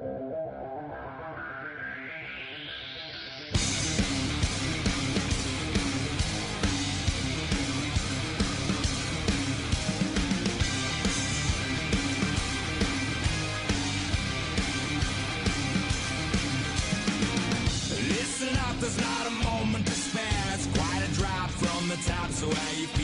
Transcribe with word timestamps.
Listen 0.00 0.16
up, 18.56 18.80
there's 18.80 18.98
not 18.98 19.26
a 19.26 19.30
moment 19.30 19.84
to 19.84 19.92
spare. 19.92 20.24
It's 20.54 20.66
quite 20.68 21.02
a 21.02 21.12
drop 21.12 21.50
from 21.50 21.88
the 21.88 21.96
top, 22.06 22.30
so 22.30 22.48
how 22.48 22.80
you 22.80 22.99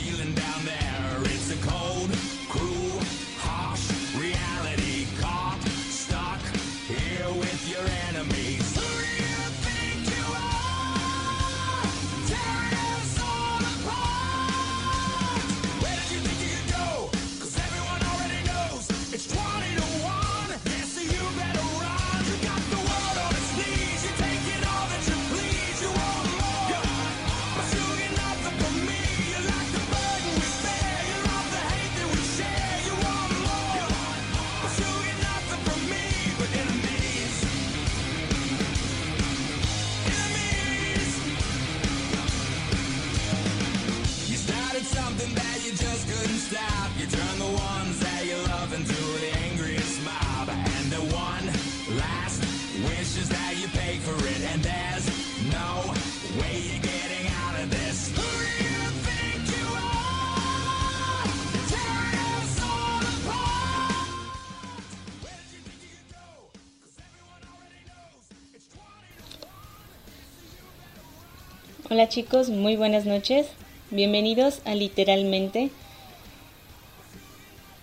Hola 71.89 72.09
chicos, 72.09 72.49
muy 72.49 72.75
buenas 72.75 73.05
noches. 73.05 73.47
Bienvenidos 73.91 74.61
a 74.65 74.75
Literalmente. 74.75 75.69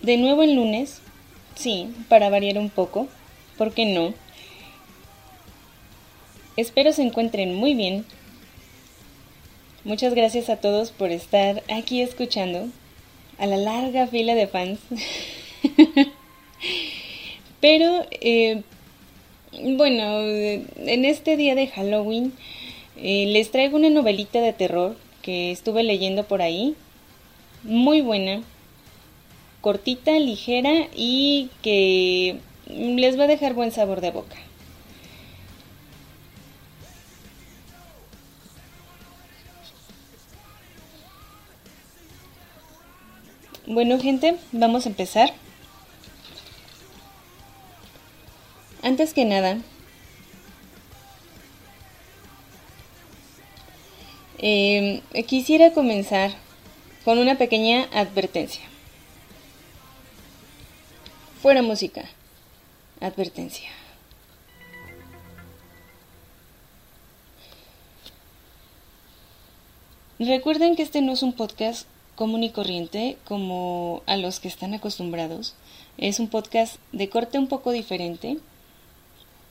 De 0.03 0.19
nuevo 0.19 0.43
el 0.43 0.57
lunes. 0.57 1.01
Sí, 1.55 1.89
para 2.11 2.29
variar 2.29 2.59
un 2.59 2.69
poco. 2.69 3.09
¿Por 3.57 3.73
qué 3.73 3.87
no? 3.87 4.13
Espero 6.59 6.93
se 6.93 7.01
encuentren 7.01 7.55
muy 7.55 7.73
bien. 7.73 8.05
Muchas 9.85 10.15
gracias 10.15 10.51
a 10.51 10.59
todos 10.59 10.91
por 10.91 11.11
estar 11.11 11.63
aquí 11.75 12.03
escuchando. 12.03 12.69
A 13.39 13.47
la 13.47 13.57
larga 13.57 14.07
fila 14.07 14.35
de 14.35 14.47
fans. 14.49 14.81
Pero, 17.63 18.07
eh, 18.11 18.65
bueno, 19.51 20.21
en 20.21 21.07
este 21.07 21.39
día 21.39 21.55
de 21.55 21.69
Halloween 21.69 22.35
eh, 22.97 23.27
les 23.29 23.51
traigo 23.51 23.77
una 23.77 23.91
novelita 23.91 24.41
de 24.41 24.53
terror 24.53 24.97
que 25.23 25.51
estuve 25.51 25.83
leyendo 25.83 26.25
por 26.25 26.43
ahí. 26.43 26.75
Muy 27.63 28.01
buena. 28.01 28.43
Cortita, 29.61 30.19
ligera 30.19 30.89
y 30.95 31.51
que 31.63 32.39
les 32.67 33.19
va 33.19 33.25
a 33.25 33.29
dejar 33.29 33.55
buen 33.55 33.73
sabor 33.73 34.01
de 34.01 34.11
boca. 34.11 34.37
Bueno 43.67 43.99
gente, 43.99 44.37
vamos 44.53 44.85
a 44.85 44.91
empezar. 44.91 45.33
Antes 48.83 49.15
que 49.15 49.25
nada, 49.25 49.57
Eh, 54.39 55.03
quisiera 55.27 55.73
comenzar 55.73 56.33
con 57.05 57.19
una 57.19 57.37
pequeña 57.37 57.85
advertencia. 57.93 58.63
Fuera 61.41 61.63
música. 61.63 62.05
Advertencia. 63.01 63.69
Recuerden 70.19 70.77
que 70.77 70.83
este 70.83 71.03
no 71.03 71.13
es 71.13 71.23
un 71.23 71.33
podcast 71.33 71.87
común 72.15 72.45
y 72.45 72.51
corriente 72.51 73.19
como 73.25 74.03
a 74.07 74.17
los 74.17 74.41
que 74.41 74.49
están 74.49 74.73
acostumbrados. 74.73 75.55
Es 75.99 76.21
un 76.21 76.29
podcast 76.29 76.77
de 76.93 77.09
corte 77.09 77.39
un 77.39 77.49
poco 77.49 77.73
diferente 77.73 78.39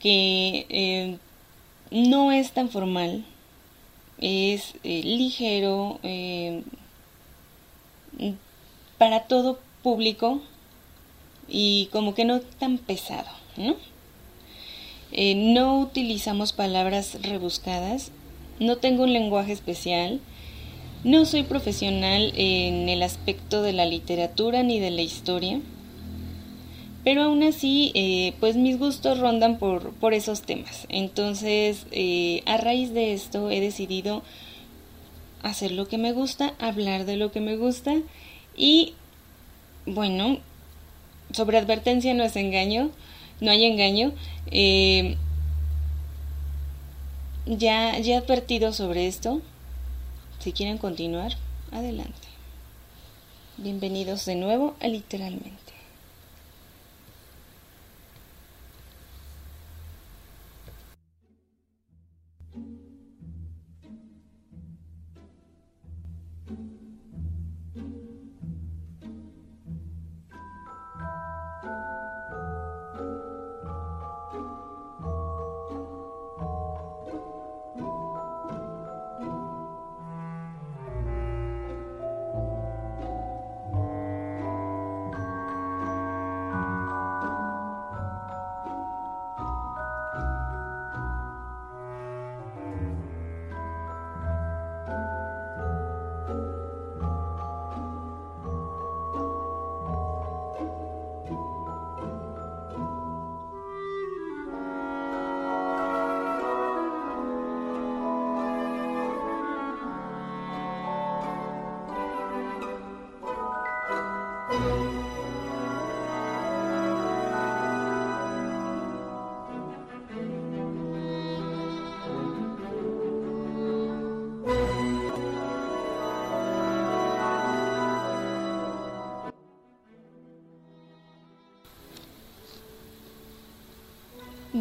que 0.00 0.66
eh, 0.68 1.18
no 1.90 2.32
es 2.32 2.52
tan 2.52 2.70
formal, 2.70 3.24
es 4.24 4.74
eh, 4.84 5.02
ligero 5.04 6.00
eh, 6.02 6.62
para 8.96 9.24
todo 9.24 9.58
público 9.82 10.40
y 11.46 11.90
como 11.92 12.14
que 12.14 12.24
no 12.24 12.40
tan 12.40 12.78
pesado, 12.78 13.28
¿no? 13.58 13.76
Eh, 15.12 15.34
no 15.34 15.78
utilizamos 15.78 16.54
palabras 16.54 17.18
rebuscadas, 17.20 18.12
no 18.60 18.76
tengo 18.76 19.04
un 19.04 19.12
lenguaje 19.12 19.52
especial, 19.52 20.20
no 21.04 21.26
soy 21.26 21.42
profesional 21.42 22.32
en 22.34 22.88
el 22.88 23.02
aspecto 23.02 23.60
de 23.60 23.74
la 23.74 23.84
literatura 23.84 24.62
ni 24.62 24.80
de 24.80 24.90
la 24.90 25.02
historia, 25.02 25.60
pero 27.04 27.22
aún 27.22 27.42
así, 27.42 27.92
eh, 27.94 28.32
pues 28.40 28.56
mis 28.56 28.78
gustos 28.78 29.18
rondan 29.20 29.58
por, 29.58 29.92
por 29.92 30.14
esos 30.14 30.42
temas. 30.42 30.86
Entonces, 30.88 31.86
eh, 31.92 32.42
a 32.46 32.56
raíz 32.56 32.94
de 32.94 33.12
esto 33.12 33.50
he 33.50 33.60
decidido 33.60 34.22
hacer 35.42 35.70
lo 35.70 35.86
que 35.86 35.98
me 35.98 36.12
gusta, 36.12 36.54
hablar 36.58 37.04
de 37.04 37.18
lo 37.18 37.30
que 37.30 37.40
me 37.40 37.56
gusta 37.56 37.96
y, 38.56 38.94
bueno, 39.84 40.38
sobre 41.32 41.58
advertencia 41.58 42.14
no 42.14 42.24
es 42.24 42.36
engaño, 42.36 42.90
no 43.40 43.50
hay 43.50 43.64
engaño. 43.64 44.12
Eh, 44.50 45.16
ya, 47.44 47.98
ya 47.98 48.14
he 48.14 48.16
advertido 48.16 48.72
sobre 48.72 49.06
esto. 49.06 49.42
Si 50.38 50.52
quieren 50.52 50.78
continuar, 50.78 51.32
adelante. 51.70 52.28
Bienvenidos 53.58 54.24
de 54.24 54.36
nuevo 54.36 54.74
a 54.80 54.88
Literalmente. 54.88 55.63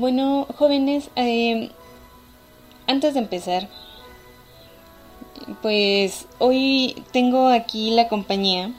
Bueno, 0.03 0.47
jóvenes, 0.57 1.09
eh, 1.15 1.71
antes 2.87 3.13
de 3.13 3.21
empezar, 3.21 3.69
pues 5.61 6.27
hoy 6.39 7.01
tengo 7.13 7.47
aquí 7.47 7.91
la 7.91 8.09
compañía 8.09 8.73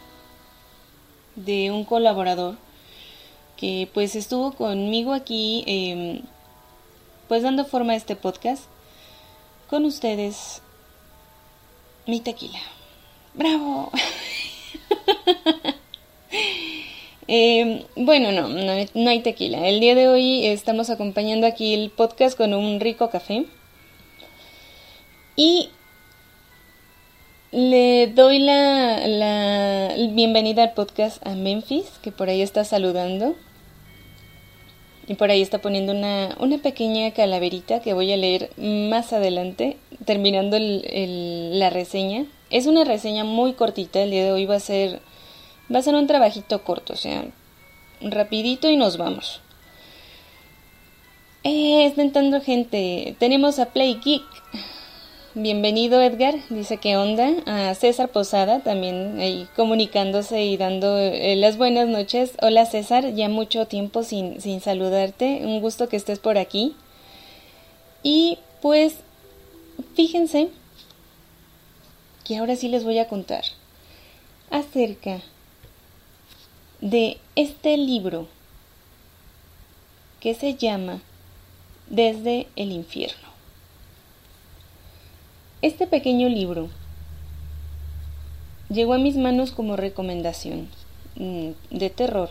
de 1.35 1.71
un 1.71 1.87
colaborador 1.87 2.59
que 3.57 3.89
pues 3.95 4.17
estuvo 4.17 4.53
conmigo 4.53 5.15
aquí 5.15 5.65
em, 5.67 6.21
pues 7.27 7.43
dando 7.43 7.65
forma 7.65 7.95
a 7.95 7.97
este 7.97 8.17
podcast. 8.17 8.65
Con 9.71 9.87
ustedes 9.87 10.61
mi 12.07 12.21
tequila. 12.21 12.61
Bravo 13.33 13.91
em, 17.35 17.83
bueno 17.97 18.33
no, 18.33 18.49
no 18.49 19.11
hay 19.11 19.21
tequila 19.21 19.69
el 19.69 19.81
día 19.81 19.95
de 19.95 20.09
hoy 20.09 20.47
estamos 20.47 20.91
acompañando 20.91 21.47
aquí 21.47 21.75
el 21.75 21.91
podcast 21.91 22.37
con 22.37 22.55
un 22.55 22.81
rico 22.81 23.11
café 23.11 23.47
y 25.37 25.71
le 27.55 28.09
doy 28.09 28.41
la, 28.41 29.07
la, 29.07 29.95
bienvenida 30.11 30.65
al 30.65 30.73
podcast 30.73 31.25
a 31.25 31.37
Memphis, 31.37 31.87
que 32.03 32.11
por 32.11 32.29
ahí 32.29 32.43
está 32.43 32.65
saludando. 32.65 33.37
Y 35.07 35.15
por 35.15 35.31
ahí 35.31 35.41
está 35.41 35.59
poniendo 35.59 35.93
una, 35.93 36.37
una 36.41 36.59
pequeña 36.59 37.13
calaverita 37.13 37.81
que 37.81 37.93
voy 37.93 38.13
a 38.13 38.17
leer 38.17 38.51
más 38.57 39.13
adelante, 39.13 39.77
terminando 40.05 40.57
el, 40.57 41.57
la 41.57 41.71
reseña. 41.71 42.27
Es 42.51 42.67
una 42.67 42.83
reseña 42.83 43.23
muy 43.23 43.53
cortita, 43.53 44.03
el 44.03 44.11
día 44.11 44.25
de 44.25 44.33
hoy 44.33 44.47
va 44.47 44.57
a 44.57 44.61
ser, 44.61 45.01
va 45.73 45.79
a 45.79 45.83
ser 45.83 45.95
un 45.95 46.07
trabajito 46.07 46.63
corto, 46.63 46.93
o 46.93 46.97
sea, 46.97 47.25
rapidito 48.01 48.71
y 48.71 48.77
nos 48.77 48.97
vamos. 48.97 49.41
Eh, 51.43 51.85
está 51.85 52.03
entrando 52.03 52.41
gente. 52.41 53.17
Tenemos 53.19 53.59
a 53.59 53.67
Play 53.67 54.01
Geek. 54.03 54.23
Bienvenido 55.35 56.01
Edgar, 56.01 56.37
dice 56.49 56.79
que 56.79 56.97
onda. 56.97 57.29
A 57.45 57.75
César 57.75 58.09
Posada 58.09 58.61
también 58.61 59.19
ahí 59.21 59.47
comunicándose 59.55 60.45
y 60.45 60.57
dando 60.57 60.99
eh, 60.99 61.37
las 61.37 61.59
buenas 61.59 61.89
noches. 61.89 62.33
Hola 62.41 62.65
César, 62.67 63.15
ya 63.15 63.29
mucho 63.29 63.67
tiempo 63.67 64.05
sin, 64.05 64.41
sin 64.41 64.61
saludarte. 64.61 65.41
Un 65.45 65.61
gusto 65.61 65.89
que 65.89 65.97
estés 65.97 66.19
por 66.19 66.39
aquí. 66.39 66.77
Y 68.03 68.39
pues 68.63 68.95
fíjense 69.95 70.49
que 72.25 72.39
ahora 72.39 72.57
sí 72.57 72.69
les 72.69 72.85
voy 72.85 72.99
a 72.99 73.09
contar 73.09 73.45
acerca 74.51 75.21
de 76.85 77.17
este 77.35 77.79
libro 77.79 78.29
que 80.21 80.35
se 80.35 80.55
llama 80.55 81.01
Desde 81.89 82.47
el 82.57 82.73
infierno. 82.73 83.27
Este 85.63 85.87
pequeño 85.87 86.29
libro 86.29 86.69
llegó 88.69 88.93
a 88.93 88.99
mis 88.99 89.17
manos 89.17 89.51
como 89.51 89.77
recomendación 89.77 90.69
mm, 91.17 91.53
de 91.71 91.89
terror. 91.89 92.29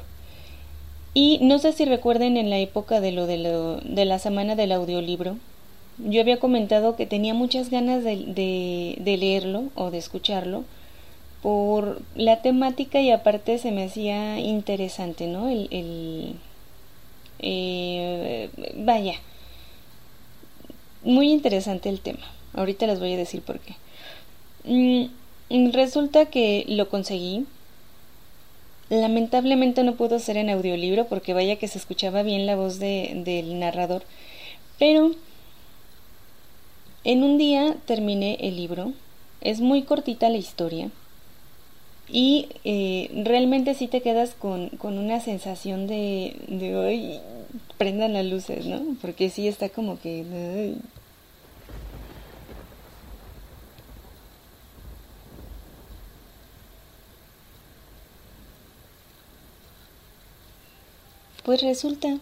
Y 1.15 1.39
no 1.41 1.57
sé 1.57 1.73
si 1.73 1.85
recuerden 1.85 2.37
en 2.37 2.51
la 2.51 2.59
época 2.59 3.01
de 3.01 3.11
lo 3.11 3.25
de, 3.25 3.37
lo, 3.37 3.77
de 3.77 4.05
la 4.05 4.19
semana 4.19 4.55
del 4.55 4.71
audiolibro, 4.71 5.37
yo 5.97 6.21
había 6.21 6.37
comentado 6.37 6.95
que 6.95 7.07
tenía 7.07 7.33
muchas 7.33 7.71
ganas 7.71 8.03
de, 8.03 8.15
de, 8.99 9.17
leerlo 9.17 9.63
o 9.73 9.89
de 9.89 9.97
escucharlo 9.97 10.63
por 11.43 12.01
la 12.15 12.41
temática 12.41 13.01
y 13.01 13.11
aparte 13.11 13.57
se 13.57 13.73
me 13.73 13.83
hacía 13.83 14.39
interesante, 14.39 15.27
¿no? 15.27 15.49
El, 15.49 16.37
eh, 17.39 18.49
vaya, 18.77 19.15
muy 21.03 21.31
interesante 21.31 21.89
el 21.89 21.99
tema. 21.99 22.25
Ahorita 22.53 22.87
les 22.87 22.99
voy 22.99 23.13
a 23.13 23.17
decir 23.17 23.41
por 23.41 23.59
qué. 23.59 23.75
Mm, 24.63 25.71
resulta 25.73 26.27
que 26.27 26.63
lo 26.69 26.87
conseguí. 26.87 27.45
Lamentablemente 28.89 29.83
no 29.83 29.95
pudo 29.95 30.19
ser 30.19 30.37
en 30.37 30.49
audiolibro 30.49 31.07
porque 31.07 31.33
vaya 31.33 31.57
que 31.57 31.67
se 31.67 31.77
escuchaba 31.77 32.23
bien 32.23 32.45
la 32.45 32.55
voz 32.55 32.79
de, 32.79 33.21
del 33.25 33.59
narrador. 33.59 34.03
Pero 34.79 35.11
en 37.03 37.23
un 37.23 37.37
día 37.37 37.75
terminé 37.85 38.37
el 38.39 38.55
libro. 38.55 38.93
Es 39.41 39.59
muy 39.59 39.83
cortita 39.83 40.29
la 40.29 40.37
historia. 40.37 40.89
Y 42.15 42.47
eh, 42.63 43.09
realmente 43.25 43.73
sí 43.73 43.87
te 43.87 44.03
quedas 44.03 44.35
con, 44.35 44.69
con 44.69 44.99
una 44.99 45.19
sensación 45.19 45.87
de, 45.87 46.75
hoy 46.77 47.19
prendan 47.79 48.13
las 48.13 48.23
luces, 48.23 48.67
¿no? 48.67 48.95
Porque 49.01 49.31
sí 49.31 49.47
está 49.47 49.69
como 49.69 49.99
que... 49.99 50.75
Pues 61.43 61.63
resulta 61.63 62.19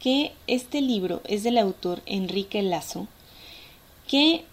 que 0.00 0.32
este 0.46 0.80
libro 0.80 1.20
es 1.26 1.42
del 1.42 1.58
autor 1.58 2.00
Enrique 2.06 2.62
Lazo, 2.62 3.06
que 4.06 4.46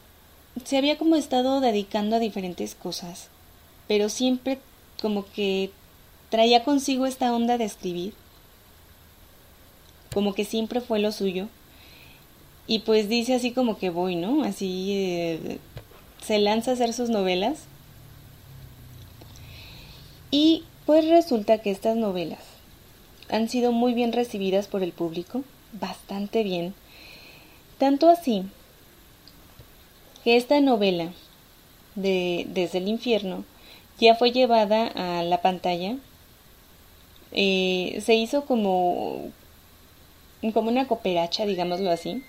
se 0.65 0.77
había 0.77 0.97
como 0.97 1.15
estado 1.15 1.61
dedicando 1.61 2.17
a 2.17 2.19
diferentes 2.19 2.75
cosas, 2.75 3.29
pero 3.87 4.09
siempre 4.09 4.59
como 5.01 5.25
que 5.25 5.71
traía 6.29 6.63
consigo 6.63 7.05
esta 7.05 7.33
onda 7.33 7.57
de 7.57 7.65
escribir, 7.65 8.13
como 10.13 10.33
que 10.33 10.45
siempre 10.45 10.81
fue 10.81 10.99
lo 10.99 11.11
suyo, 11.11 11.47
y 12.67 12.79
pues 12.79 13.09
dice 13.09 13.35
así 13.35 13.51
como 13.51 13.77
que 13.77 13.89
voy, 13.89 14.15
¿no? 14.15 14.43
Así 14.43 14.93
eh, 14.93 15.59
se 16.23 16.39
lanza 16.39 16.71
a 16.71 16.73
hacer 16.73 16.93
sus 16.93 17.09
novelas, 17.09 17.59
y 20.31 20.63
pues 20.85 21.07
resulta 21.07 21.59
que 21.59 21.71
estas 21.71 21.95
novelas 21.95 22.39
han 23.29 23.49
sido 23.49 23.71
muy 23.71 23.93
bien 23.93 24.11
recibidas 24.13 24.67
por 24.67 24.83
el 24.83 24.91
público, 24.91 25.43
bastante 25.79 26.43
bien. 26.43 26.73
Tanto 27.77 28.09
así 28.09 28.43
que 30.23 30.37
esta 30.37 30.59
novela 30.61 31.11
de 31.95 32.45
Desde 32.49 32.79
el 32.79 32.87
infierno 32.89 33.45
ya 33.99 34.15
fue 34.15 34.31
llevada 34.31 34.87
a 34.87 35.23
la 35.23 35.41
pantalla. 35.41 35.97
Eh, 37.31 38.01
se 38.03 38.15
hizo 38.15 38.45
como, 38.45 39.31
como 40.53 40.69
una 40.69 40.87
cooperacha, 40.87 41.45
digámoslo 41.45 41.91
así. 41.91 42.23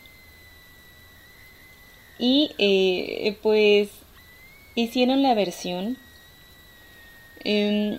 Y 2.19 2.51
eh, 2.59 3.37
pues 3.43 3.91
hicieron 4.75 5.23
la 5.23 5.35
versión. 5.35 5.99
Em, 7.45 7.99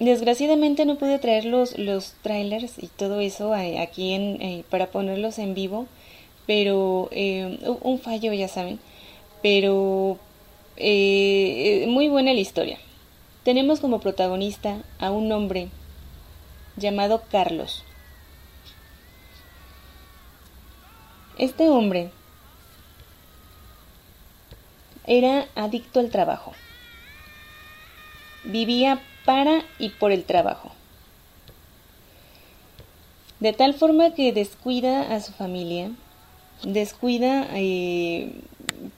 Desgraciadamente 0.00 0.84
no 0.86 0.98
pude 0.98 1.18
traer 1.18 1.46
los, 1.46 1.78
los 1.78 2.14
trailers 2.22 2.78
y 2.82 2.88
todo 2.88 3.20
eso 3.20 3.54
aquí 3.54 4.12
en, 4.12 4.42
eh, 4.42 4.64
para 4.70 4.88
ponerlos 4.88 5.38
en 5.38 5.54
vivo, 5.54 5.86
pero 6.46 7.08
eh, 7.12 7.58
un 7.82 7.98
fallo 8.00 8.32
ya 8.34 8.48
saben, 8.48 8.78
pero 9.42 10.18
eh, 10.76 11.86
muy 11.88 12.08
buena 12.08 12.34
la 12.34 12.40
historia. 12.40 12.78
Tenemos 13.46 13.78
como 13.78 14.00
protagonista 14.00 14.78
a 14.98 15.12
un 15.12 15.30
hombre 15.30 15.68
llamado 16.76 17.22
Carlos. 17.30 17.84
Este 21.38 21.68
hombre 21.68 22.10
era 25.06 25.46
adicto 25.54 26.00
al 26.00 26.10
trabajo. 26.10 26.54
Vivía 28.42 29.00
para 29.24 29.62
y 29.78 29.90
por 29.90 30.10
el 30.10 30.24
trabajo. 30.24 30.72
De 33.38 33.52
tal 33.52 33.74
forma 33.74 34.12
que 34.12 34.32
descuida 34.32 35.14
a 35.14 35.20
su 35.20 35.30
familia, 35.32 35.92
descuida 36.64 37.46
eh, 37.52 38.40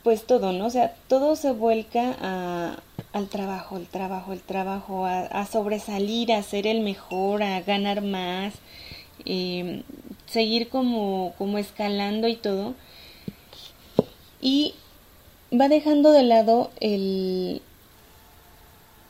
pues 0.02 0.26
todo, 0.26 0.54
¿no? 0.54 0.64
O 0.64 0.70
sea, 0.70 0.94
todo 1.06 1.36
se 1.36 1.52
vuelca 1.52 2.16
a, 2.22 2.78
al 3.12 3.28
trabajo, 3.28 3.76
el 3.76 3.86
trabajo, 3.86 4.32
el 4.32 4.40
trabajo, 4.40 5.06
a, 5.06 5.46
sobresalir, 5.46 6.32
a 6.32 6.42
ser 6.42 6.66
el 6.66 6.80
mejor, 6.80 7.42
a 7.42 7.60
ganar 7.62 8.02
más, 8.02 8.54
eh, 9.24 9.82
seguir 10.26 10.68
como, 10.68 11.34
como 11.38 11.58
escalando 11.58 12.28
y 12.28 12.36
todo. 12.36 12.74
Y 14.40 14.74
va 15.52 15.68
dejando 15.68 16.12
de 16.12 16.22
lado 16.22 16.70
el, 16.80 17.62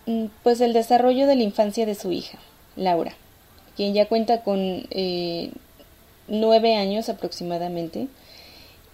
Mm, 0.08 0.28
pues 0.42 0.62
el 0.62 0.72
desarrollo 0.72 1.26
de 1.26 1.36
la 1.36 1.42
infancia 1.42 1.84
de 1.84 1.94
su 1.94 2.12
hija, 2.12 2.38
Laura, 2.76 3.14
quien 3.76 3.92
ya 3.92 4.08
cuenta 4.08 4.42
con 4.42 4.86
eh, 4.90 5.50
nueve 6.28 6.76
años 6.76 7.10
aproximadamente, 7.10 8.08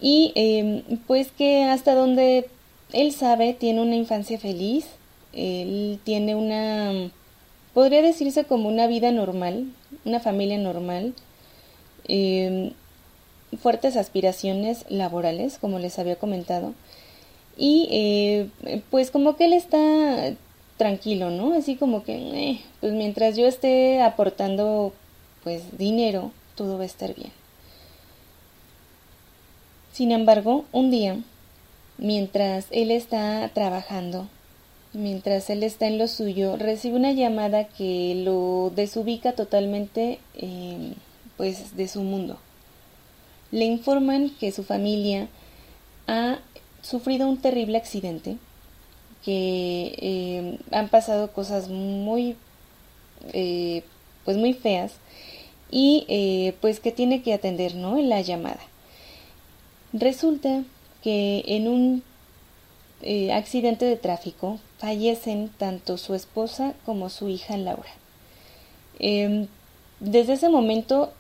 y 0.01 0.33
em, 0.35 0.83
pues 1.07 1.31
que 1.31 1.63
hasta 1.67 1.95
donde 1.95 2.49
él 2.93 3.13
sabe 3.13 3.55
tiene 3.55 3.81
una 3.83 3.97
infancia 3.97 4.39
feliz, 4.39 4.87
él 5.33 5.99
tiene 6.05 6.35
una, 6.35 7.11
podría 7.73 8.03
decirse 8.03 8.45
como 8.45 8.69
una 8.69 8.87
vida 8.87 9.11
normal, 9.11 9.67
una 10.05 10.21
familia 10.21 10.59
normal, 10.59 11.15
em, 12.07 12.73
fuertes 13.61 13.97
aspiraciones 13.97 14.85
laborales, 14.89 15.59
como 15.59 15.79
les 15.79 15.99
había 15.99 16.17
comentado, 16.17 16.75
y 17.57 17.89
eh, 17.91 18.83
pues 18.91 19.11
como 19.11 19.37
que 19.37 19.47
él 19.47 19.53
está 19.53 20.35
tranquilo, 20.77 21.31
¿no? 21.31 21.55
Así 21.55 21.77
como 21.77 22.03
que, 22.05 22.15
eh, 22.15 22.61
pues 22.81 22.93
mientras 22.93 23.37
yo 23.37 23.47
esté 23.47 24.03
aportando 24.03 24.93
pues 25.45 25.79
dinero, 25.79 26.33
todo 26.57 26.79
va 26.79 26.85
a 26.85 26.87
estar 26.87 27.15
bien. 27.15 27.31
Sin 29.93 30.11
embargo, 30.11 30.65
un 30.73 30.91
día, 30.91 31.19
mientras 31.99 32.67
él 32.71 32.91
está 32.91 33.51
trabajando, 33.55 34.29
mientras 34.93 35.51
él 35.51 35.63
está 35.63 35.87
en 35.87 35.99
lo 35.99 36.09
suyo, 36.09 36.57
recibe 36.57 36.97
una 36.97 37.13
llamada 37.13 37.65
que 37.65 38.15
lo 38.25 38.73
desubica 38.75 39.33
totalmente, 39.33 40.19
eh, 40.37 40.95
pues, 41.37 41.77
de 41.77 41.89
su 41.89 42.03
mundo. 42.03 42.39
Le 43.51 43.65
informan 43.65 44.31
que 44.31 44.53
su 44.53 44.65
familia 44.65 45.29
ha 46.07 46.39
sufrido 46.83 47.29
un 47.29 47.39
terrible 47.39 47.79
accidente, 47.79 48.37
que 49.25 49.95
eh, 49.99 50.59
han 50.71 50.89
pasado 50.89 51.33
cosas 51.33 51.69
muy, 51.69 52.37
eh, 53.33 53.83
pues, 54.25 54.37
muy 54.37 54.53
feas 54.55 54.93
y 55.71 56.53
pues 56.61 56.79
que 56.79 56.93
tiene 56.93 57.23
que 57.23 57.35
atender, 57.35 57.75
¿no? 57.75 57.99
En 57.99 58.09
la 58.09 58.21
llamada. 58.21 58.61
Resulta 59.93 60.63
que 61.05 61.45
en 61.47 61.69
un 61.69 62.03
accidente 63.35 63.85
de 63.85 63.97
tráfico 63.97 64.59
fallecen 64.79 65.51
tanto 65.51 65.99
su 65.99 66.15
esposa 66.15 66.73
como 66.87 67.11
su 67.11 67.29
hija 67.29 67.59
Laura. 67.59 67.91
Em, 68.99 69.47
desde 70.01 70.33
ese 70.33 70.49
momento 70.49 71.13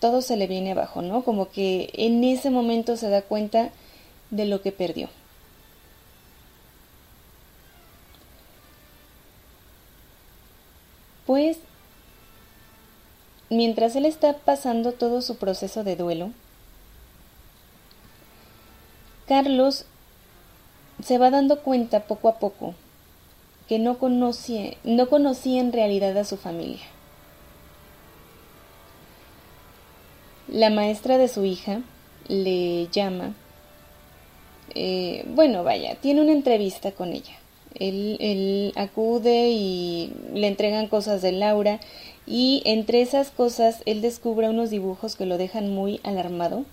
todo 0.00 0.22
se 0.22 0.36
le 0.36 0.46
viene 0.46 0.72
abajo, 0.72 1.02
¿no? 1.02 1.22
Como 1.22 1.50
que 1.50 1.90
en 1.92 2.24
ese 2.24 2.50
momento 2.50 2.96
se 2.96 3.10
da 3.10 3.22
cuenta 3.22 3.70
de 4.30 4.46
lo 4.46 4.62
que 4.62 4.72
perdió. 4.72 5.08
Pues, 11.26 11.58
mientras 13.50 13.94
él 13.96 14.06
está 14.06 14.34
pasando 14.38 14.92
todo 14.92 15.20
su 15.20 15.36
proceso 15.36 15.84
de 15.84 15.96
duelo, 15.96 16.30
Carlos 19.28 19.84
se 21.04 21.18
va 21.18 21.30
dando 21.30 21.60
cuenta 21.60 22.00
poco 22.04 22.28
a 22.28 22.38
poco 22.38 22.74
que 23.68 23.78
no 23.78 23.98
conocía, 23.98 24.72
no 24.82 25.08
conocía 25.10 25.60
en 25.60 25.72
realidad 25.72 26.16
a 26.16 26.24
su 26.24 26.38
familia. 26.38 26.80
La 30.48 30.70
maestra 30.70 31.18
de 31.18 31.28
su 31.28 31.44
hija 31.44 31.82
le 32.28 32.88
llama, 32.88 33.34
eh, 34.74 35.26
bueno, 35.28 35.62
vaya, 35.62 35.96
tiene 35.96 36.22
una 36.22 36.32
entrevista 36.32 36.92
con 36.92 37.12
ella. 37.12 37.34
Él, 37.74 38.16
él 38.20 38.72
acude 38.76 39.50
y 39.50 40.10
le 40.32 40.48
entregan 40.48 40.88
cosas 40.88 41.20
de 41.20 41.32
Laura 41.32 41.80
y 42.26 42.62
entre 42.64 43.02
esas 43.02 43.30
cosas 43.30 43.82
él 43.84 44.00
descubre 44.00 44.48
unos 44.48 44.70
dibujos 44.70 45.16
que 45.16 45.26
lo 45.26 45.36
dejan 45.36 45.74
muy 45.74 46.00
alarmado 46.02 46.64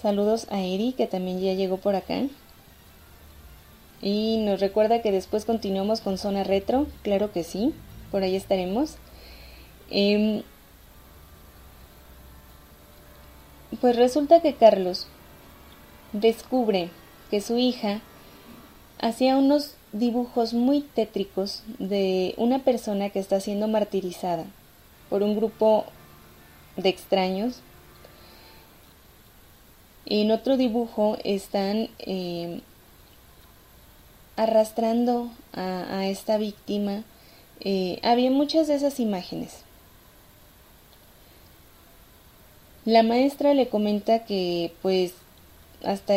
Saludos 0.00 0.46
a 0.50 0.60
Eri, 0.60 0.94
que 0.94 1.06
también 1.06 1.40
ya 1.40 1.52
llegó 1.52 1.76
por 1.76 1.94
acá. 1.94 2.22
Y 4.00 4.38
nos 4.38 4.58
recuerda 4.58 5.02
que 5.02 5.12
después 5.12 5.44
continuamos 5.44 6.00
con 6.00 6.16
Zona 6.16 6.42
Retro. 6.42 6.86
Claro 7.02 7.32
que 7.32 7.44
sí, 7.44 7.74
por 8.10 8.22
ahí 8.22 8.34
estaremos. 8.34 8.96
Em, 9.90 10.42
pues 13.80 13.96
resulta 13.96 14.40
que 14.40 14.54
Carlos 14.54 15.06
descubre 16.12 16.88
que 17.30 17.42
su 17.42 17.58
hija 17.58 18.00
hacía 19.00 19.36
unos 19.36 19.74
dibujos 19.92 20.54
muy 20.54 20.80
tétricos 20.80 21.62
de 21.78 22.34
una 22.38 22.60
persona 22.60 23.10
que 23.10 23.18
está 23.18 23.38
siendo 23.40 23.68
martirizada 23.68 24.46
por 25.10 25.22
un 25.22 25.36
grupo 25.36 25.84
de 26.76 26.88
extraños 26.88 27.60
en 30.10 30.32
otro 30.32 30.56
dibujo 30.56 31.16
están 31.24 31.88
eh, 32.00 32.60
arrastrando 34.36 35.30
a, 35.52 36.06
esta 36.06 36.36
víctima. 36.36 37.04
Eh, 37.60 38.00
había 38.02 38.30
muchas 38.30 38.66
de 38.66 38.74
esas 38.74 38.98
imágenes. 38.98 39.62
La 42.84 43.04
maestra 43.04 43.54
le 43.54 43.68
comenta 43.68 44.24
que 44.24 44.72
pues 44.82 45.12
hasta, 45.84 46.14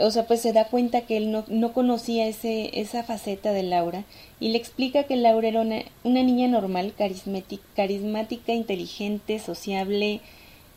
o 0.00 0.10
sea, 0.10 0.26
pues 0.26 0.40
se 0.40 0.52
da 0.52 0.66
cuenta 0.66 1.02
que 1.02 1.16
él 1.16 1.32
no, 1.32 1.44
no 1.48 1.72
conocía 1.72 2.26
ese, 2.28 2.80
esa 2.80 3.02
faceta 3.02 3.52
de 3.52 3.62
Laura 3.62 4.04
y 4.40 4.50
le 4.50 4.58
explica 4.58 5.04
que 5.04 5.16
Laura 5.16 5.48
era 5.48 5.60
una, 5.60 5.82
una 6.04 6.22
niña 6.22 6.48
normal, 6.48 6.94
carismática, 6.96 8.52
inteligente, 8.52 9.38
sociable, 9.38 10.20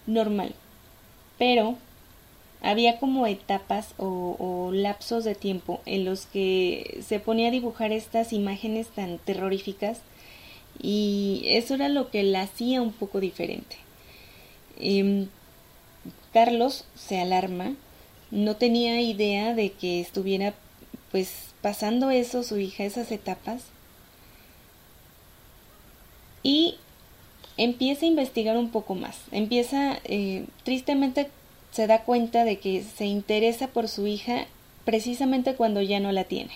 normal. 0.07 0.53
Pero 1.37 1.75
había 2.65 2.97
como 2.97 3.27
etapas 3.27 3.93
o, 3.97 4.71
lapsos 4.73 5.23
de 5.23 5.35
tiempo 5.35 5.81
en 5.85 6.03
los 6.03 6.25
que 6.25 6.99
se 7.05 7.19
ponía 7.19 7.49
a 7.49 7.51
dibujar 7.51 7.91
estas 7.91 8.33
imágenes 8.33 8.87
tan 8.87 9.19
terroríficas 9.19 9.99
y 10.81 11.43
eso 11.45 11.75
era 11.75 11.89
lo 11.89 12.09
que 12.09 12.23
la 12.23 12.41
hacía 12.41 12.81
un 12.81 12.91
poco 12.91 13.19
diferente. 13.19 13.77
Em, 14.79 15.27
Carlos 16.33 16.85
se 16.95 17.19
alarma, 17.19 17.75
no 18.31 18.55
tenía 18.55 18.99
idea 18.99 19.53
de 19.53 19.71
que 19.71 20.01
estuviera 20.01 20.55
pues 21.11 21.53
pasando 21.61 22.09
eso 22.09 22.43
su 22.43 22.57
hija, 22.57 22.83
esas 22.83 23.11
etapas 23.11 23.63
y 26.41 26.75
empieza 27.57 28.05
a 28.05 28.09
investigar 28.09 28.57
un 28.57 28.71
poco 28.71 28.95
más, 28.95 29.17
empieza 29.31 29.99
eh, 30.03 30.45
tristemente 30.63 31.29
se 31.75 31.87
da 31.87 32.03
cuenta 32.03 32.45
de 32.45 32.57
que 32.57 32.83
se 32.83 33.03
interesa 33.05 33.67
por 33.67 33.89
su 33.89 34.07
hija 34.07 34.45
precisamente 34.85 35.55
cuando 35.55 35.81
ya 35.81 35.99
no 35.99 36.13
la 36.13 36.23
tiene. 36.23 36.53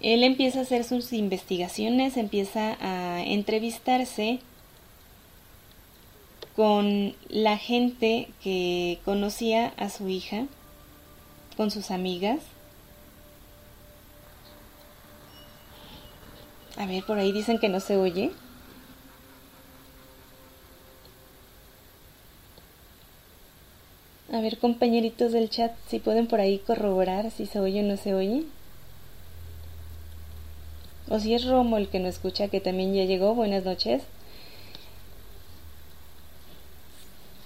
Él 0.00 0.22
empieza 0.22 0.60
a 0.60 0.62
hacer 0.62 0.84
sus 0.84 1.12
investigaciones, 1.12 2.16
empieza 2.16 2.76
a 2.80 3.24
entrevistarse 3.24 4.38
con 6.54 7.16
la 7.28 7.58
gente 7.58 8.28
que 8.44 9.00
conocía 9.04 9.72
a 9.76 9.90
su 9.90 10.08
hija, 10.08 10.46
con 11.56 11.72
sus 11.72 11.90
amigas. 11.90 12.38
A 16.76 16.86
ver, 16.86 17.02
por 17.04 17.18
ahí 17.18 17.32
dicen 17.32 17.58
que 17.58 17.68
no 17.68 17.80
se 17.80 17.96
oye. 17.96 18.30
A 24.32 24.40
ver, 24.40 24.58
compañeritos 24.58 25.32
del 25.32 25.50
chat, 25.50 25.72
si 25.88 26.00
pueden 26.00 26.26
por 26.26 26.40
ahí 26.40 26.58
corroborar 26.58 27.30
si 27.30 27.46
se 27.46 27.60
oye 27.60 27.80
o 27.80 27.84
no 27.84 27.96
se 27.96 28.14
oye. 28.14 28.44
O 31.08 31.20
si 31.20 31.34
es 31.34 31.44
Romo 31.44 31.76
el 31.76 31.88
que 31.88 32.00
no 32.00 32.08
escucha, 32.08 32.48
que 32.48 32.60
también 32.60 32.92
ya 32.94 33.04
llegó. 33.04 33.34
Buenas 33.34 33.64
noches. 33.64 34.02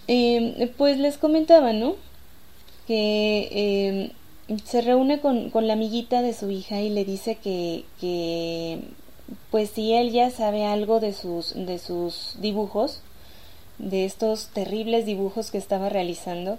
Em, 0.08 0.68
pues 0.76 0.98
les 0.98 1.18
comentaba, 1.18 1.72
¿no? 1.72 1.96
Que 2.86 4.10
em, 4.48 4.58
se 4.64 4.80
reúne 4.80 5.20
con, 5.20 5.50
con, 5.50 5.66
la 5.66 5.74
amiguita 5.74 6.22
de 6.22 6.32
su 6.34 6.50
hija 6.50 6.80
y 6.80 6.90
le 6.90 7.04
dice 7.04 7.36
que, 7.36 7.84
que, 8.00 8.80
pues 9.50 9.70
si 9.70 9.92
él 9.92 10.10
ya 10.10 10.30
sabe 10.30 10.64
algo 10.64 10.98
de 11.00 11.12
sus, 11.12 11.54
de 11.54 11.78
sus 11.78 12.36
dibujos, 12.40 13.02
de 13.80 14.04
estos 14.04 14.48
terribles 14.48 15.06
dibujos 15.06 15.50
que 15.50 15.58
estaba 15.58 15.88
realizando, 15.88 16.58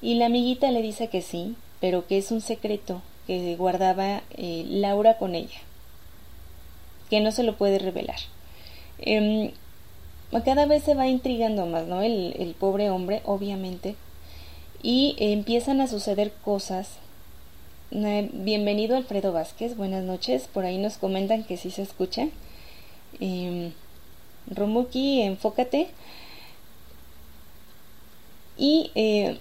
y 0.00 0.14
la 0.14 0.26
amiguita 0.26 0.70
le 0.70 0.82
dice 0.82 1.08
que 1.08 1.22
sí, 1.22 1.54
pero 1.80 2.06
que 2.06 2.18
es 2.18 2.30
un 2.30 2.40
secreto 2.40 3.02
que 3.26 3.54
guardaba 3.56 4.22
eh, 4.36 4.64
Laura 4.66 5.18
con 5.18 5.34
ella, 5.34 5.60
que 7.10 7.20
no 7.20 7.30
se 7.30 7.42
lo 7.42 7.56
puede 7.56 7.78
revelar. 7.78 8.18
Em, 8.98 9.52
cada 10.44 10.66
vez 10.66 10.82
se 10.82 10.94
va 10.94 11.06
intrigando 11.06 11.66
más, 11.66 11.86
¿no? 11.86 12.02
El, 12.02 12.54
pobre 12.58 12.90
hombre, 12.90 13.20
obviamente, 13.24 13.94
y 14.82 15.14
empiezan 15.18 15.80
a 15.80 15.86
suceder 15.86 16.32
cosas. 16.44 16.88
Eh, 17.90 18.30
bienvenido 18.32 18.96
Alfredo 18.96 19.32
Vázquez, 19.32 19.76
buenas 19.76 20.02
noches, 20.02 20.48
por 20.52 20.64
ahí 20.64 20.78
nos 20.78 20.96
comentan 20.96 21.44
que 21.44 21.58
sí 21.58 21.70
se 21.70 21.82
escucha. 21.82 22.28
Eh, 23.20 23.72
Romuki, 24.48 25.22
enfócate. 25.22 25.88
Y 28.56 28.90
eh, 28.94 29.38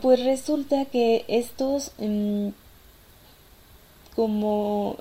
pues 0.00 0.24
resulta 0.24 0.84
que 0.86 1.24
estos 1.28 1.92
em, 1.98 2.52
como 4.14 4.96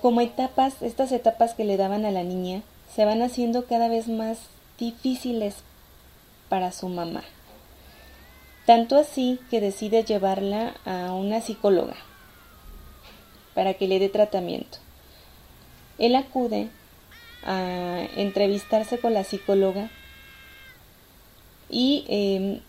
como 0.00 0.20
etapas, 0.20 0.82
estas 0.82 1.12
etapas 1.12 1.54
que 1.54 1.64
le 1.64 1.76
daban 1.76 2.04
a 2.04 2.10
la 2.10 2.24
niña, 2.24 2.62
se 2.94 3.04
van 3.04 3.22
haciendo 3.22 3.66
cada 3.66 3.88
vez 3.88 4.08
más 4.08 4.38
difíciles 4.78 5.56
para 6.48 6.72
su 6.72 6.88
mamá. 6.88 7.22
Tanto 8.66 8.96
así 8.96 9.38
que 9.50 9.60
decide 9.60 10.04
llevarla 10.04 10.74
a 10.84 11.12
una 11.12 11.40
psicóloga 11.40 11.96
para 13.54 13.74
que 13.74 13.88
le 13.88 13.98
dé 13.98 14.08
tratamiento. 14.08 14.78
Él 15.98 16.16
acude 16.16 16.68
a 17.44 18.06
entrevistarse 18.16 18.98
con 18.98 19.14
la 19.14 19.22
psicóloga 19.22 19.90
y 21.74 22.04
em, 22.06 22.60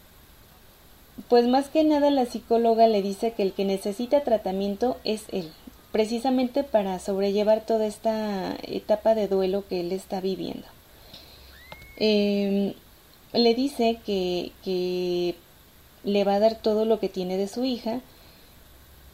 pues 1.30 1.48
más 1.48 1.70
que 1.70 1.84
nada 1.84 2.10
la 2.10 2.26
psicóloga 2.26 2.88
le 2.88 3.04
dice 3.04 3.34
que 3.34 3.44
el 3.44 3.54
que 3.54 3.64
necesita 3.64 4.24
tratamiento 4.24 4.98
es 5.04 5.26
él, 5.32 5.52
precisamente 5.92 6.64
para 6.64 6.98
sobrellevar 6.98 7.64
toda 7.64 7.86
esta 7.86 8.58
etapa 8.64 9.14
de 9.14 9.28
duelo 9.28 9.64
que 9.68 9.82
él 9.82 9.92
está 9.92 10.22
viviendo. 10.22 10.66
Em, 11.98 12.74
le 13.32 13.54
dice 13.54 14.00
que, 14.04 14.52
que 14.64 15.36
le 16.04 16.24
va 16.24 16.36
a 16.36 16.40
dar 16.40 16.56
todo 16.56 16.86
lo 16.86 17.00
que 17.00 17.08
tiene 17.08 17.38
de 17.38 17.48
su 17.48 17.64
hija, 17.64 18.02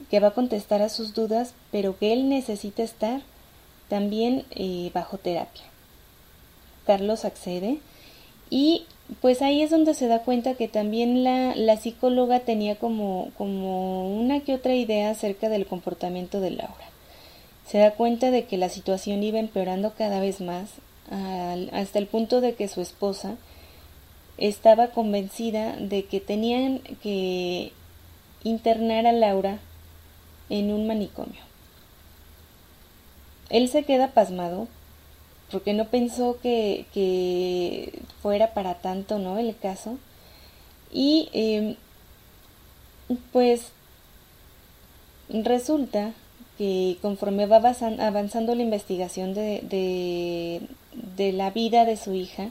que 0.10 0.22
va 0.22 0.30
a 0.30 0.34
contestar 0.34 0.82
a 0.82 0.88
sus 0.88 1.14
dudas, 1.14 1.54
pero 1.70 1.98
que 1.98 2.14
él 2.14 2.30
necesita 2.30 2.82
estar 2.82 3.22
también 3.90 4.46
eh, 4.52 4.90
bajo 4.94 5.18
terapia. 5.18 5.66
Carlos 6.86 7.26
accede 7.26 7.80
y 8.50 8.86
pues 9.20 9.41
ahí 9.41 9.62
es 9.62 9.70
donde 9.70 9.94
se 9.94 10.08
da 10.08 10.20
cuenta 10.20 10.53
que 10.53 10.68
también 10.68 11.24
la, 11.24 11.56
la 11.56 11.75
psicóloga 11.77 12.39
tenía 12.39 12.77
como, 12.77 13.32
como 13.38 14.18
una 14.18 14.39
que 14.39 14.53
otra 14.53 14.74
idea 14.74 15.10
acerca 15.10 15.50
del 15.50 15.65
comportamiento 15.65 16.39
de 16.39 16.51
Laura. 16.51 16.89
Se 17.68 17.77
da 17.77 17.91
cuenta 17.91 18.32
de 18.32 18.46
que 18.46 18.58
la 18.58 18.70
situación 18.70 19.24
iba 19.24 19.39
empeorando 19.39 19.94
cada 19.94 20.20
vez 20.20 20.41
más, 20.41 20.70
hasta 21.74 22.00
el 22.00 22.08
punto 22.08 22.39
de 22.39 22.56
que 22.56 22.70
su 22.70 22.82
esposa 22.82 23.36
estaba 24.38 24.88
convencida 24.88 25.75
de 25.75 26.06
que 26.06 26.22
tenían 26.22 26.80
que 27.03 27.74
internar 28.44 29.06
a 29.06 29.12
Laura 29.12 29.60
en 30.50 30.72
un 30.72 30.88
manicomio. 30.88 31.41
Él 33.50 33.68
se 33.68 33.84
queda 33.84 34.12
pasmado 34.12 34.68
porque 35.51 35.74
no 35.74 35.86
pensó 35.86 36.39
que, 36.41 36.86
que 36.93 38.00
fuera 38.22 38.53
para 38.53 38.75
tanto, 38.75 39.20
¿no? 39.20 39.38
El 39.38 39.55
caso. 39.58 39.98
Y 40.91 41.29
em, 41.34 41.75
pues 43.31 43.72
resulta 45.29 46.13
que 46.58 46.98
conforme 47.01 47.46
va 47.46 47.58
avanzando 47.58 48.55
la 48.55 48.62
investigación 48.62 49.34
de, 49.34 49.62
de, 49.63 50.62
de, 51.17 51.31
la 51.31 51.50
vida 51.50 51.86
de 51.86 51.98
su 51.98 52.13
hija, 52.13 52.50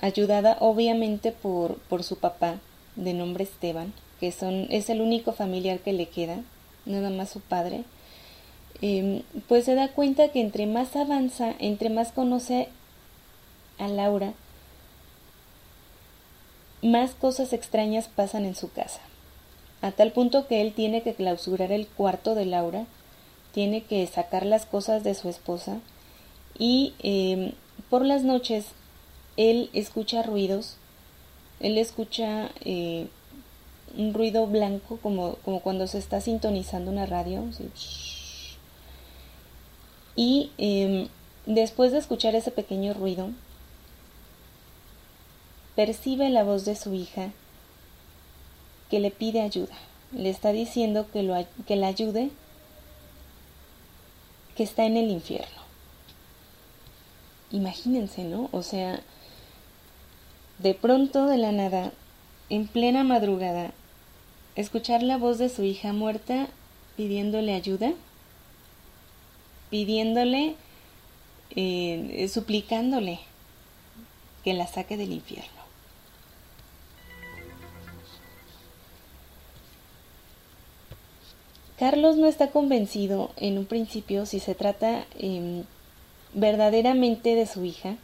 ayudada 0.00 0.56
obviamente 0.60 1.32
por, 1.32 1.76
por 1.88 2.02
su 2.02 2.18
papá, 2.18 2.56
de 2.96 3.14
nombre 3.14 3.44
Esteban, 3.44 3.92
que 4.18 4.32
son, 4.32 4.66
es 4.70 4.90
el 4.90 5.00
único 5.00 5.32
familiar 5.32 5.78
que 5.78 5.92
le 5.92 6.06
queda, 6.06 6.40
nada 6.84 7.10
más 7.10 7.30
su 7.30 7.40
padre, 7.40 7.84
Em, 8.80 9.22
pues 9.48 9.64
se 9.64 9.74
da 9.74 9.88
cuenta 9.88 10.28
que 10.28 10.40
entre 10.40 10.66
más 10.66 10.94
avanza, 10.94 11.54
entre 11.58 11.90
más 11.90 12.12
conoce 12.12 12.68
a 13.78 13.88
Laura, 13.88 14.34
más 16.82 17.14
cosas 17.14 17.52
extrañas 17.52 18.08
pasan 18.08 18.44
en 18.44 18.54
su 18.54 18.70
casa, 18.70 19.00
a 19.82 19.90
tal 19.90 20.12
punto 20.12 20.46
que 20.46 20.60
él 20.60 20.72
tiene 20.72 21.02
que 21.02 21.14
clausurar 21.14 21.72
el 21.72 21.88
cuarto 21.88 22.36
de 22.36 22.46
Laura, 22.46 22.86
tiene 23.52 23.82
que 23.82 24.06
sacar 24.06 24.46
las 24.46 24.64
cosas 24.64 25.02
de 25.02 25.14
su 25.14 25.28
esposa 25.28 25.80
y 26.56 26.94
em, 27.00 27.52
por 27.90 28.04
las 28.04 28.22
noches 28.22 28.66
él 29.36 29.70
escucha 29.72 30.22
ruidos, 30.22 30.76
él 31.58 31.78
escucha 31.78 32.50
eh, 32.64 33.08
un 33.96 34.14
ruido 34.14 34.46
blanco 34.46 34.98
como, 35.02 35.34
como 35.44 35.60
cuando 35.60 35.88
se 35.88 35.98
está 35.98 36.20
sintonizando 36.20 36.92
una 36.92 37.06
radio, 37.06 37.44
y 40.18 40.50
em, 40.58 41.06
después 41.46 41.92
de 41.92 41.98
escuchar 41.98 42.34
ese 42.34 42.50
pequeño 42.50 42.92
ruido, 42.92 43.30
percibe 45.76 46.28
la 46.28 46.42
voz 46.42 46.64
de 46.64 46.74
su 46.74 46.92
hija 46.92 47.30
que 48.90 48.98
le 48.98 49.12
pide 49.12 49.42
ayuda. 49.42 49.76
Le 50.10 50.28
está 50.28 50.50
diciendo 50.50 51.06
que, 51.12 51.22
lo, 51.22 51.36
que 51.68 51.76
la 51.76 51.86
ayude, 51.86 52.30
que 54.56 54.64
está 54.64 54.86
en 54.86 54.96
el 54.96 55.08
infierno. 55.08 55.62
Imagínense, 57.52 58.24
¿no? 58.24 58.48
O 58.50 58.64
sea, 58.64 58.98
de 60.58 60.74
pronto 60.74 61.26
de 61.26 61.38
la 61.38 61.52
nada, 61.52 61.92
en 62.50 62.66
plena 62.66 63.04
madrugada, 63.04 63.70
escuchar 64.56 65.04
la 65.04 65.16
voz 65.16 65.38
de 65.38 65.48
su 65.48 65.62
hija 65.62 65.92
muerta 65.92 66.48
pidiéndole 66.96 67.54
ayuda 67.54 67.92
pidiéndole, 69.70 70.54
eh, 71.54 72.28
suplicándole 72.32 73.20
que 74.44 74.54
la 74.54 74.66
saque 74.66 74.96
del 74.96 75.12
infierno. 75.12 75.58
Carlos 81.78 82.16
no 82.16 82.26
está 82.26 82.48
convencido 82.48 83.30
en 83.36 83.56
un 83.56 83.64
principio 83.64 84.26
si 84.26 84.40
se 84.40 84.56
trata 84.56 85.06
em, 85.16 85.62
verdaderamente 86.34 87.36
de 87.36 87.46
su 87.46 87.64
hija 87.64 87.94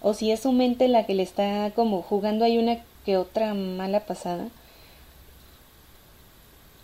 o 0.00 0.14
si 0.14 0.30
es 0.30 0.40
su 0.40 0.52
mente 0.52 0.86
la 0.86 1.06
que 1.06 1.14
le 1.14 1.24
está 1.24 1.72
como 1.74 2.02
jugando 2.02 2.44
hay 2.44 2.58
una 2.58 2.78
que 3.04 3.16
otra 3.16 3.54
mala 3.54 4.00
pasada. 4.00 4.48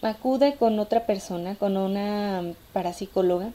Acude 0.03 0.57
con 0.57 0.81
otra 0.81 1.07
persona, 1.07 1.55
con 1.55 1.77
una 1.77 2.43
parapsicóloga, 2.73 3.53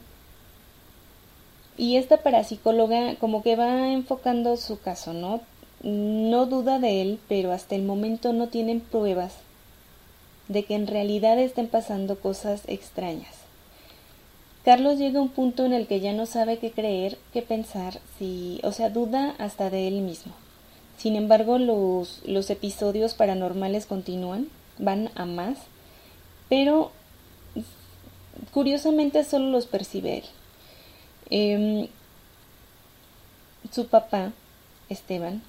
y 1.78 1.96
esta 1.96 2.18
parapsicóloga 2.18 3.14
como 3.14 3.42
que 3.42 3.56
va 3.56 3.92
enfocando 3.92 4.56
su 4.56 4.80
caso, 4.80 5.12
¿no? 5.12 5.40
No 5.82 6.46
duda 6.46 6.80
de 6.80 7.00
él, 7.00 7.20
pero 7.28 7.52
hasta 7.52 7.76
el 7.76 7.84
momento 7.84 8.32
no 8.32 8.48
tienen 8.48 8.80
pruebas 8.80 9.36
de 10.48 10.64
que 10.64 10.74
en 10.74 10.88
realidad 10.88 11.38
estén 11.38 11.68
pasando 11.68 12.18
cosas 12.18 12.62
extrañas. 12.66 13.34
Carlos 14.64 14.98
llega 14.98 15.20
a 15.20 15.22
un 15.22 15.28
punto 15.28 15.64
en 15.64 15.72
el 15.72 15.86
que 15.86 16.00
ya 16.00 16.12
no 16.12 16.26
sabe 16.26 16.58
qué 16.58 16.72
creer, 16.72 17.16
qué 17.32 17.42
pensar, 17.42 18.00
si, 18.18 18.60
o 18.64 18.72
sea, 18.72 18.90
duda 18.90 19.36
hasta 19.38 19.70
de 19.70 19.86
él 19.86 20.00
mismo. 20.00 20.32
Sin 20.96 21.14
embargo, 21.14 21.58
los, 21.58 22.22
los 22.26 22.50
episodios 22.50 23.14
paranormales 23.14 23.86
continúan, 23.86 24.48
van 24.78 25.10
a 25.14 25.26
más, 25.26 25.58
pero 26.48 26.90
curiosamente 28.52 29.22
solo 29.22 29.48
los 29.50 29.66
percibe 29.66 30.18
él. 30.18 30.24
Em, 31.30 31.88
su 33.70 33.86
papá, 33.86 34.32
Esteban, 34.88 35.42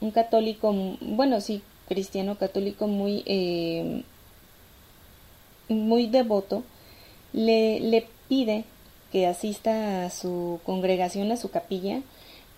un 0.00 0.10
católico, 0.10 0.72
bueno, 1.00 1.40
sí, 1.40 1.62
cristiano 1.88 2.36
católico 2.36 2.86
muy, 2.86 3.22
em, 3.26 4.02
muy 5.68 6.06
devoto, 6.06 6.62
le, 7.32 7.80
le 7.80 8.06
pide 8.28 8.64
que 9.12 9.26
asista 9.26 10.04
a 10.04 10.10
su 10.10 10.60
congregación, 10.64 11.30
a 11.32 11.36
su 11.36 11.50
capilla, 11.50 12.02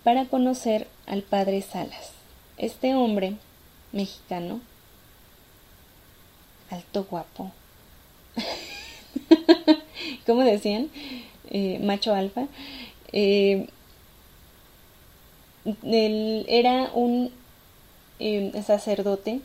para 0.03 0.27
conocer 0.27 0.89
al 1.07 1.23
padre 1.23 1.63
Salas. 1.63 2.13
Este 2.59 2.95
hombre 2.95 3.35
mexicano, 3.93 4.61
alto 6.71 7.05
guapo, 7.05 7.53
¿cómo 10.27 10.43
decían? 10.43 10.89
Eh, 11.51 11.79
macho 11.81 12.15
alfa, 12.15 12.49
eh, 13.13 13.69
él 15.85 16.45
era 16.49 16.91
un 16.95 17.31
eh, 18.19 18.53
sacerdote 18.65 19.41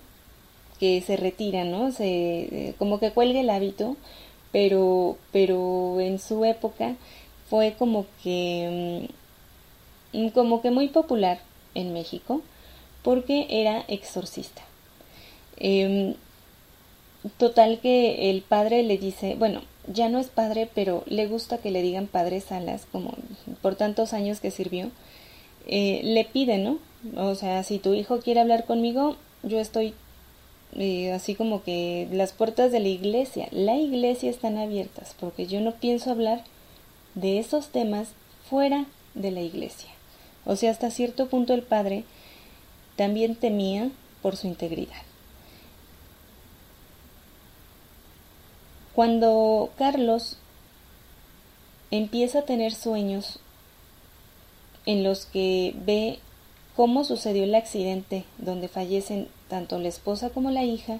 que 0.80 1.02
se 1.02 1.18
retira, 1.18 1.64
¿no? 1.64 1.92
Se, 1.92 2.74
como 2.80 3.00
que 3.00 3.12
cuelga 3.12 3.40
el 3.40 3.50
hábito, 3.50 3.98
pero, 4.52 5.18
pero 5.32 6.00
en 6.00 6.20
su 6.20 6.44
época 6.46 6.96
fue 7.50 7.76
como 7.78 8.06
que, 8.24 9.08
mm, 10.14 10.30
como 10.30 10.62
que 10.62 10.72
muy 10.72 10.88
popular 10.90 11.40
en 11.76 11.94
México, 11.94 12.42
porque 13.04 13.48
era 13.50 13.86
exorcista. 13.88 14.64
Em, 15.58 16.16
total 17.38 17.80
que 17.80 18.30
el 18.32 18.42
padre 18.42 18.84
le 18.84 18.98
dice, 18.98 19.36
bueno, 19.36 19.62
ya 19.94 20.10
no 20.10 20.20
es 20.20 20.28
padre, 20.28 20.70
pero 20.74 21.04
le 21.08 21.28
gusta 21.28 21.58
que 21.58 21.72
le 21.72 21.82
digan 21.82 22.08
padre 22.08 22.42
Salas, 22.42 22.88
como 22.92 23.14
por 23.62 23.76
tantos 23.76 24.14
años 24.14 24.40
que 24.40 24.52
sirvió, 24.52 24.92
eh, 25.68 26.02
le 26.04 26.26
pide, 26.26 26.58
¿no? 26.58 26.80
O 27.16 27.36
sea, 27.36 27.64
si 27.64 27.80
tu 27.80 27.94
hijo 27.94 28.20
quiere 28.20 28.40
hablar 28.40 28.66
conmigo, 28.66 29.16
yo 29.44 29.60
estoy 29.60 29.94
eh, 30.78 31.12
así 31.12 31.36
como 31.36 31.64
que 31.64 32.08
las 32.12 32.32
puertas 32.32 32.72
de 32.72 32.80
la 32.80 32.88
iglesia, 32.88 33.48
la 33.52 33.76
iglesia 33.78 34.30
están 34.30 34.58
abiertas, 34.58 35.16
porque 35.20 35.48
yo 35.48 35.60
no 35.62 35.74
pienso 35.74 36.12
hablar 36.12 36.44
de 37.16 37.40
esos 37.40 37.70
temas 37.70 38.10
fuera 38.50 38.86
de 39.14 39.32
la 39.32 39.42
iglesia. 39.42 39.90
O 40.46 40.56
sea, 40.56 40.72
hasta 40.72 40.90
cierto 40.92 41.28
punto 41.28 41.54
el 41.54 41.64
padre 41.64 42.04
también 42.96 43.36
temía 43.36 43.90
por 44.22 44.38
su 44.38 44.48
integridad. 44.48 45.11
Cuando 48.96 49.70
Carlos 49.78 50.38
empieza 51.92 52.40
a 52.40 52.46
tener 52.46 52.74
sueños 52.74 53.40
en 54.86 55.04
los 55.04 55.26
que 55.26 55.74
ve 55.86 56.20
cómo 56.76 57.04
sucedió 57.04 57.44
el 57.44 57.56
accidente 57.56 58.26
donde 58.38 58.68
fallecen 58.68 59.28
tanto 59.48 59.78
la 59.80 59.90
esposa 59.90 60.30
como 60.30 60.52
la 60.52 60.64
hija, 60.64 61.00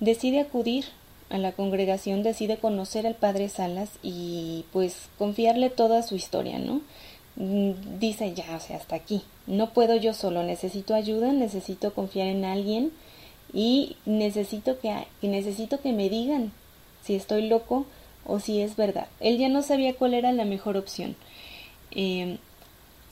decide 0.00 0.40
acudir 0.40 0.86
a 1.30 1.38
la 1.38 1.52
congregación, 1.52 2.22
decide 2.22 2.58
conocer 2.58 3.06
al 3.06 3.14
padre 3.14 3.48
Salas 3.48 3.90
y 4.02 4.64
pues 4.72 5.08
confiarle 5.18 5.70
toda 5.70 6.02
su 6.02 6.14
historia, 6.14 6.58
¿no? 6.58 6.82
Mm, 7.36 7.98
dice 7.98 8.34
ya, 8.34 8.56
o 8.56 8.60
sea, 8.60 8.76
hasta 8.76 8.96
aquí, 8.96 9.22
no 9.46 9.70
puedo 9.72 9.96
yo 9.96 10.12
solo, 10.12 10.42
necesito 10.42 10.94
ayuda, 10.94 11.32
necesito 11.32 11.94
confiar 11.94 12.26
en 12.26 12.44
alguien 12.44 12.92
y 13.54 13.96
necesito 14.04 14.78
que, 14.80 15.06
necesito 15.22 15.80
que 15.80 15.92
me 15.92 16.10
digan 16.10 16.52
si 17.02 17.14
estoy 17.14 17.48
loco 17.48 17.86
o 18.24 18.40
si 18.40 18.60
es 18.60 18.76
verdad. 18.76 19.08
Él 19.20 19.38
ya 19.38 19.48
no 19.48 19.62
sabía 19.62 19.94
cuál 19.94 20.14
era 20.14 20.32
la 20.32 20.44
mejor 20.44 20.76
opción. 20.76 21.16
Eh, 21.90 22.38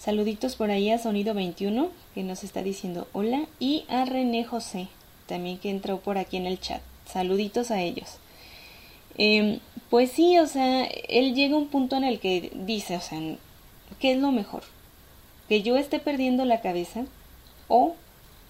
Saluditos 0.00 0.56
por 0.56 0.70
ahí 0.70 0.90
a 0.90 0.96
Sonido 0.96 1.34
21 1.34 1.90
que 2.14 2.22
nos 2.22 2.42
está 2.42 2.62
diciendo 2.62 3.06
hola 3.12 3.44
y 3.58 3.84
a 3.90 4.06
René 4.06 4.44
José 4.44 4.88
también 5.26 5.58
que 5.58 5.68
entró 5.68 6.00
por 6.00 6.16
aquí 6.16 6.38
en 6.38 6.46
el 6.46 6.58
chat. 6.58 6.80
Saluditos 7.04 7.70
a 7.70 7.82
ellos. 7.82 8.16
Em, 9.18 9.60
pues 9.90 10.10
sí, 10.10 10.38
o 10.38 10.46
sea, 10.46 10.84
él 10.86 11.34
llega 11.34 11.54
a 11.54 11.58
un 11.58 11.68
punto 11.68 11.96
en 11.96 12.04
el 12.04 12.18
que 12.18 12.50
dice, 12.54 12.96
o 12.96 13.00
sea, 13.02 13.20
¿qué 13.98 14.12
es 14.12 14.18
lo 14.18 14.32
mejor? 14.32 14.62
¿Que 15.50 15.60
yo 15.60 15.76
esté 15.76 15.98
perdiendo 15.98 16.46
la 16.46 16.62
cabeza 16.62 17.04
o 17.68 17.94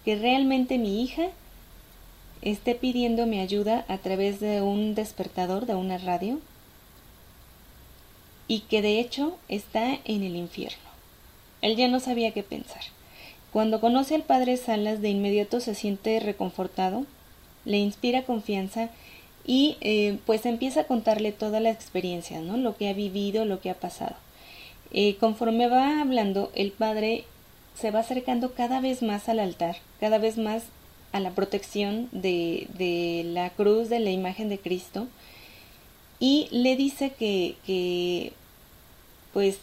que 0.05 0.15
realmente 0.15 0.79
mi 0.79 1.03
hija 1.03 1.31
esté 2.43 2.75
pidiendo 2.75 3.27
mi 3.27 3.41
ayuda 3.41 3.85
a 3.89 3.99
través 3.99 4.41
de 4.41 4.63
un 4.63 4.95
despertador, 4.95 5.67
de 5.67 5.75
una 5.75 5.99
radio, 5.99 6.41
y 8.49 8.61
que 8.61 8.83
de 8.83 8.99
hecho 8.99 9.39
está 9.49 9.99
en 10.05 10.23
el 10.23 10.37
infierno? 10.37 10.91
Él 11.63 11.77
ya 11.77 11.89
no 11.89 12.01
sabía 12.01 12.33
qué 12.33 12.43
pensar. 12.43 12.83
Cuando 13.53 13.81
conoce 13.81 14.15
al 14.15 14.23
padre 14.23 14.57
Salas, 14.57 15.01
de 15.01 15.11
inmediato 15.11 15.61
se 15.61 15.75
siente 15.75 16.21
reconfortado, 16.21 17.05
le 17.65 17.79
inspira 17.79 18.23
confianza 18.23 18.91
y 19.45 19.77
eh, 19.81 20.19
pues 20.27 20.47
empieza 20.47 20.83
a 20.83 20.87
contarle 20.87 21.33
toda 21.33 21.61
la 21.61 21.71
experiencia, 21.71 22.41
¿no? 22.41 22.57
Lo 22.57 22.77
que 22.77 22.89
ha 22.89 22.93
vivido, 22.93 23.45
lo 23.45 23.61
que 23.61 23.71
ha 23.71 23.75
pasado. 23.75 24.17
Eh, 24.93 25.17
conforme 25.17 25.69
va 25.69 26.01
hablando, 26.01 26.51
el 26.55 26.73
padre 26.73 27.25
se 27.75 27.91
va 27.91 28.01
acercando 28.01 28.55
cada 28.55 28.81
vez 28.81 29.03
más 29.03 29.29
al 29.29 29.41
altar, 29.41 29.77
cada 30.01 30.19
vez 30.19 30.37
más 30.37 30.65
a 31.13 31.21
la 31.21 31.31
protección 31.31 32.09
de, 32.13 32.69
de 32.79 33.23
la 33.25 33.51
cruz 33.51 33.89
de 33.89 34.01
la 34.01 34.11
imagen 34.11 34.49
de 34.49 34.59
Cristo 34.59 35.09
y 36.21 36.49
le 36.51 36.77
dice 36.77 37.13
que, 37.19 37.57
que 37.67 38.33
pues 39.33 39.59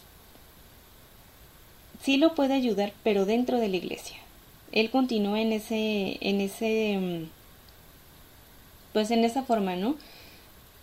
sí 2.02 2.16
lo 2.16 2.34
puede 2.34 2.54
ayudar, 2.54 2.92
pero 3.02 3.24
dentro 3.24 3.58
de 3.58 3.68
la 3.68 3.76
iglesia. 3.76 4.16
Él 4.72 4.90
continúa 4.90 5.40
en 5.40 5.52
ese, 5.52 6.18
en 6.20 6.40
ese, 6.40 6.98
mm, 6.98 7.28
pues 8.92 9.10
en 9.10 9.24
esa 9.24 9.44
forma, 9.44 9.76
¿no? 9.76 9.96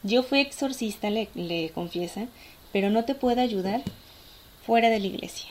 Yo 0.04 0.24
fui 0.24 0.40
exorcista, 0.40 1.10
le, 1.10 1.30
le 1.36 1.70
confiesa, 1.72 2.28
pero 2.72 2.90
no 2.90 3.06
te 3.06 3.16
puedo 3.16 3.42
ayudar 3.42 3.82
fuera 4.66 4.90
de 4.90 5.00
la 5.00 5.08
iglesia. 5.08 5.50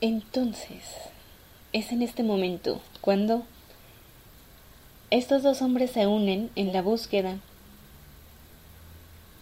Entonces, 0.00 0.84
es 1.72 1.90
en 1.90 2.02
este 2.02 2.22
momento 2.22 2.80
cuando 3.00 3.42
estos 5.10 5.42
dos 5.42 5.62
hombres 5.62 5.92
se 5.92 6.06
unen 6.06 6.50
en 6.54 6.72
la 6.72 6.82
búsqueda 6.82 7.38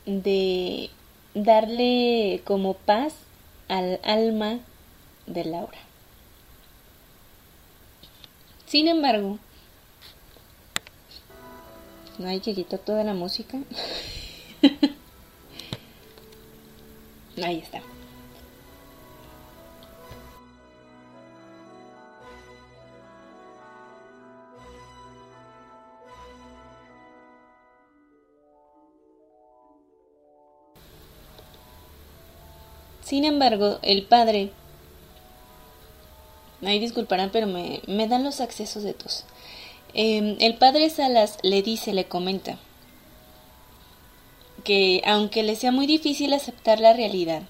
de 0.07 0.90
darle 1.35 2.40
como 2.45 2.75
paz 2.75 3.14
al 3.69 4.01
alma 4.05 4.61
de 5.27 5.45
Laura. 5.45 5.79
Sin 8.67 8.88
embargo, 8.88 9.38
no 12.19 12.29
hay 12.29 12.40
que 12.40 12.55
quitar 12.55 12.79
toda 12.79 13.05
la 13.05 13.14
música. 13.14 13.59
Ahí 17.43 17.59
está. 17.59 17.83
Sin 33.05 33.25
embargo, 33.25 33.79
el 33.83 34.03
padre... 34.05 34.51
Ahí 36.64 36.79
disculparán, 36.79 37.31
pero 37.31 37.47
me, 37.47 37.83
me 37.87 38.09
dan 38.09 38.25
los 38.25 38.40
accesos 38.40 38.83
de 38.83 38.95
tos. 38.95 39.27
Em, 39.93 40.37
el 40.40 40.57
padre 40.57 40.88
Salas 40.88 41.37
le 41.43 41.62
dice, 41.62 41.93
le 41.93 42.07
comenta, 42.07 42.59
que 44.64 45.03
aunque 45.05 45.43
le 45.43 45.57
sea 45.57 45.73
muy 45.73 45.87
difícil 45.87 46.33
aceptar 46.33 46.81
la 46.81 46.95
realidad, 46.95 47.43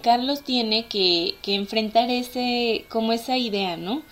Carlos 0.00 0.44
tiene 0.44 0.86
que, 0.86 1.34
que, 1.42 1.56
enfrentar 1.56 2.08
ese, 2.08 2.86
como 2.88 3.12
esa 3.12 3.36
idea, 3.36 3.76
¿no? 3.76 4.02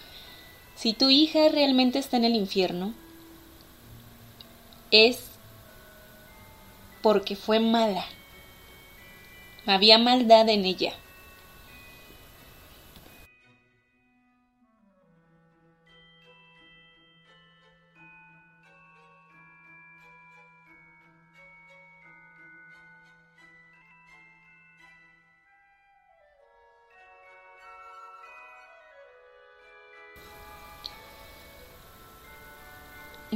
Si 0.75 0.93
tu 0.93 1.09
hija 1.09 1.49
realmente 1.49 2.01
está 2.01 2.17
en 2.17 2.25
el 2.25 2.35
infierno, 2.35 2.93
es 4.91 5.21
porque 7.03 7.37
fue 7.37 7.61
mala, 7.61 8.05
había 9.69 9.99
maldad 9.99 10.49
en 10.49 10.65
ella. 10.65 10.95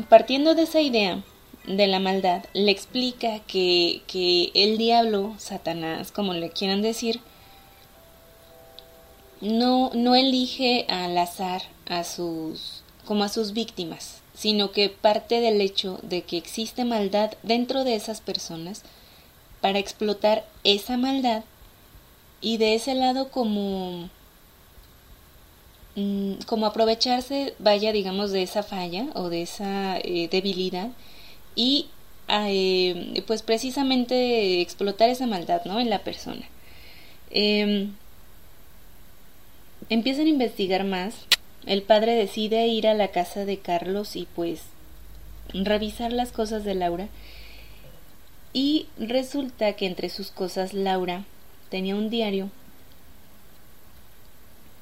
Partiendo 0.08 0.54
de 0.54 0.64
esa 0.64 0.80
idea, 0.82 1.22
de 1.66 1.86
la 1.86 2.00
maldad 2.00 2.44
le 2.54 2.70
explica 2.70 3.40
que, 3.40 4.02
que 4.06 4.50
el 4.54 4.78
diablo, 4.78 5.34
Satanás, 5.38 6.10
como 6.12 6.34
le 6.34 6.50
quieran 6.50 6.82
decir, 6.82 7.20
no, 9.40 9.90
no 9.94 10.14
elige 10.14 10.86
al 10.88 11.16
azar 11.18 11.62
a 11.88 12.04
sus, 12.04 12.82
como 13.04 13.24
a 13.24 13.28
sus 13.28 13.52
víctimas, 13.52 14.22
sino 14.34 14.70
que 14.72 14.88
parte 14.88 15.40
del 15.40 15.60
hecho 15.60 15.98
de 16.02 16.22
que 16.22 16.36
existe 16.36 16.84
maldad 16.84 17.32
dentro 17.42 17.84
de 17.84 17.94
esas 17.94 18.20
personas 18.20 18.82
para 19.60 19.78
explotar 19.78 20.44
esa 20.64 20.96
maldad 20.96 21.44
y 22.40 22.56
de 22.56 22.74
ese 22.74 22.94
lado 22.94 23.30
como 23.30 24.10
mm, 25.94 26.34
como 26.46 26.66
aprovecharse 26.66 27.54
vaya 27.58 27.92
digamos 27.92 28.32
de 28.32 28.42
esa 28.42 28.62
falla 28.64 29.06
o 29.14 29.28
de 29.28 29.42
esa 29.42 29.98
eh, 29.98 30.28
debilidad 30.30 30.88
y 31.54 31.88
eh, 32.28 33.22
pues 33.26 33.42
precisamente 33.42 34.60
explotar 34.60 35.10
esa 35.10 35.26
maldad, 35.26 35.64
¿no? 35.64 35.80
En 35.80 35.90
la 35.90 36.00
persona. 36.00 36.48
Em, 37.30 37.92
empiezan 39.88 40.26
a 40.26 40.30
investigar 40.30 40.84
más. 40.84 41.14
El 41.66 41.82
padre 41.82 42.14
decide 42.14 42.66
ir 42.66 42.88
a 42.88 42.94
la 42.94 43.08
casa 43.08 43.44
de 43.44 43.58
Carlos 43.58 44.16
y 44.16 44.26
pues 44.34 44.62
revisar 45.52 46.12
las 46.12 46.32
cosas 46.32 46.64
de 46.64 46.74
Laura. 46.74 47.08
Y 48.52 48.86
resulta 48.98 49.74
que 49.74 49.86
entre 49.86 50.08
sus 50.08 50.30
cosas 50.30 50.74
Laura 50.74 51.24
tenía 51.70 51.96
un 51.96 52.10
diario 52.10 52.50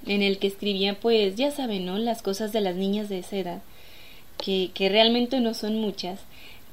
en 0.06 0.22
el 0.22 0.38
que 0.38 0.46
escribía 0.46 0.98
pues 0.98 1.36
ya 1.36 1.50
saben, 1.50 1.86
¿no? 1.86 1.98
Las 1.98 2.22
cosas 2.22 2.52
de 2.52 2.60
las 2.60 2.74
niñas 2.74 3.08
de 3.08 3.18
esa 3.18 3.36
edad, 3.36 3.62
que, 4.38 4.70
que 4.74 4.88
realmente 4.88 5.40
no 5.40 5.54
son 5.54 5.76
muchas, 5.76 6.20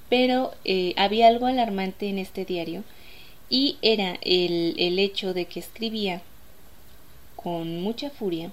pero 0.09 0.53
eh, 0.65 0.93
había 0.97 1.27
algo 1.27 1.45
alarmante 1.45 2.09
en 2.09 2.17
este 2.17 2.45
diario 2.45 2.83
y 3.49 3.77
era 3.81 4.17
el, 4.21 4.75
el 4.77 4.99
hecho 4.99 5.33
de 5.33 5.45
que 5.45 5.59
escribía 5.59 6.21
con 7.35 7.81
mucha 7.81 8.09
furia 8.09 8.51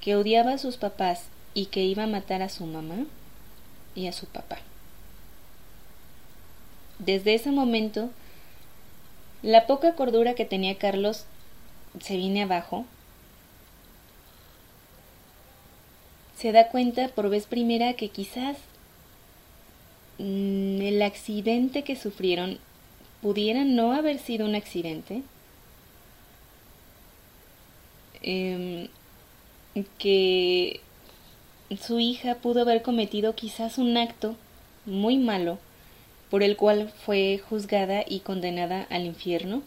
que 0.00 0.16
odiaba 0.16 0.52
a 0.52 0.58
sus 0.58 0.76
papás 0.76 1.24
y 1.54 1.66
que 1.66 1.82
iba 1.82 2.04
a 2.04 2.08
matar 2.08 2.42
a 2.42 2.48
su 2.48 2.66
mamá 2.66 3.04
y 3.94 4.06
a 4.06 4.12
su 4.12 4.26
papá. 4.26 4.58
Desde 6.98 7.34
ese 7.34 7.50
momento, 7.50 8.10
la 9.42 9.66
poca 9.66 9.94
cordura 9.94 10.34
que 10.34 10.44
tenía 10.44 10.78
Carlos 10.78 11.24
se 12.00 12.16
viene 12.16 12.42
abajo 12.42 12.84
se 16.36 16.52
da 16.52 16.68
cuenta 16.68 17.08
por 17.08 17.28
vez 17.28 17.46
primera 17.46 17.94
que 17.94 18.08
quizás 18.08 18.56
el 20.20 21.02
accidente 21.02 21.82
que 21.82 21.96
sufrieron 21.96 22.58
pudiera 23.22 23.64
no 23.64 23.92
haber 23.92 24.18
sido 24.18 24.46
un 24.46 24.54
accidente, 24.54 25.22
em, 28.22 28.88
que 29.98 30.80
su 31.80 32.00
hija 32.00 32.36
pudo 32.36 32.62
haber 32.62 32.82
cometido 32.82 33.34
quizás 33.34 33.78
un 33.78 33.96
acto 33.96 34.36
muy 34.86 35.16
malo 35.18 35.58
por 36.30 36.42
el 36.42 36.56
cual 36.56 36.92
fue 37.04 37.40
juzgada 37.48 38.04
y 38.06 38.20
condenada 38.20 38.86
al 38.90 39.04
infierno. 39.06 39.62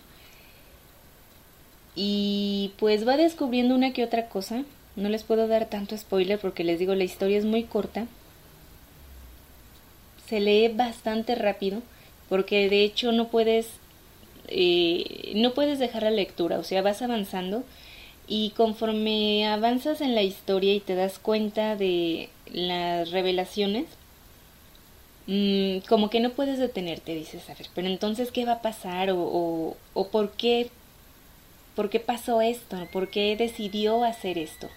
Y 1.95 2.71
pues 2.77 3.07
va 3.07 3.17
descubriendo 3.17 3.75
una 3.75 3.93
que 3.93 4.03
otra 4.03 4.27
cosa 4.29 4.63
no 4.95 5.09
les 5.09 5.23
puedo 5.23 5.47
dar 5.47 5.65
tanto 5.69 5.97
spoiler 5.97 6.39
porque 6.39 6.63
les 6.63 6.79
digo, 6.79 6.95
la 6.95 7.03
historia 7.03 7.37
es 7.37 7.45
muy 7.45 7.63
corta. 7.63 8.07
Se 10.27 10.39
lee 10.39 10.69
bastante 10.69 11.35
rápido 11.35 11.81
porque 12.29 12.69
de 12.69 12.83
hecho 12.83 13.11
no 13.11 13.27
puedes 13.27 13.67
eh, 14.47 15.33
no 15.35 15.53
puedes 15.53 15.79
dejar 15.79 16.03
la 16.03 16.11
lectura, 16.11 16.59
o 16.59 16.63
sea, 16.63 16.81
vas 16.81 17.01
avanzando 17.01 17.63
y 18.27 18.51
conforme 18.51 19.47
avanzas 19.47 20.01
en 20.01 20.15
la 20.15 20.23
historia 20.23 20.73
y 20.73 20.79
te 20.79 20.95
das 20.95 21.19
cuenta 21.19 21.75
de 21.75 22.29
las 22.51 23.11
revelaciones, 23.11 23.85
mmm, 25.27 25.79
como 25.87 26.09
que 26.09 26.19
no 26.19 26.31
puedes 26.31 26.59
detenerte, 26.59 27.15
dices, 27.15 27.49
a 27.49 27.53
ver, 27.55 27.67
pero 27.75 27.87
entonces, 27.87 28.31
¿qué 28.31 28.45
va 28.45 28.53
a 28.53 28.61
pasar? 28.61 29.11
O, 29.11 29.19
o, 29.19 29.77
o 29.93 30.07
por 30.09 30.31
qué, 30.31 30.69
por 31.75 31.89
qué 31.89 31.99
pasó 31.99 32.41
esto? 32.41 32.87
¿Por 32.91 33.09
qué 33.09 33.35
decidió 33.35 34.03
hacer 34.03 34.37
esto? 34.37 34.69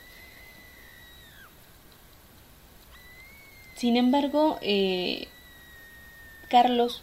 Sin 3.76 3.96
embargo, 3.96 4.58
eh, 4.62 5.28
Carlos 6.48 7.02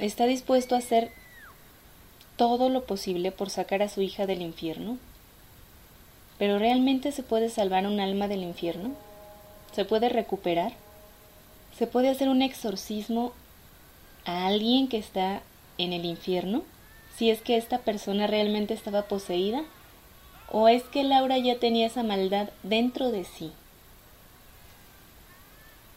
está 0.00 0.26
dispuesto 0.26 0.74
a 0.74 0.78
hacer 0.78 1.12
todo 2.36 2.68
lo 2.68 2.84
posible 2.84 3.30
por 3.30 3.48
sacar 3.48 3.80
a 3.80 3.88
su 3.88 4.02
hija 4.02 4.26
del 4.26 4.42
infierno. 4.42 4.98
Pero 6.38 6.58
¿realmente 6.58 7.12
se 7.12 7.22
puede 7.22 7.48
salvar 7.48 7.86
un 7.86 8.00
alma 8.00 8.26
del 8.26 8.42
infierno? 8.42 8.90
¿Se 9.72 9.84
puede 9.84 10.08
recuperar? 10.08 10.72
¿Se 11.78 11.86
puede 11.86 12.08
hacer 12.08 12.28
un 12.28 12.42
exorcismo 12.42 13.32
a 14.24 14.46
alguien 14.46 14.88
que 14.88 14.98
está 14.98 15.42
en 15.78 15.92
el 15.92 16.04
infierno? 16.04 16.64
Si 17.16 17.30
es 17.30 17.42
que 17.42 17.56
esta 17.56 17.78
persona 17.78 18.26
realmente 18.26 18.74
estaba 18.74 19.02
poseída 19.02 19.62
o 20.50 20.66
es 20.66 20.82
que 20.82 21.04
Laura 21.04 21.38
ya 21.38 21.60
tenía 21.60 21.86
esa 21.86 22.02
maldad 22.02 22.48
dentro 22.64 23.12
de 23.12 23.24
sí. 23.24 23.52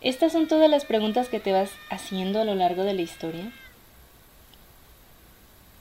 Estas 0.04 0.34
son 0.34 0.50
todas 0.50 0.70
las 0.70 0.84
preguntas 0.84 1.30
que 1.30 1.40
te 1.40 1.54
vas 1.54 1.72
haciendo 1.90 2.42
a 2.42 2.44
lo 2.44 2.56
largo 2.56 2.84
de 2.84 2.94
la 2.94 3.02
historia. 3.02 3.54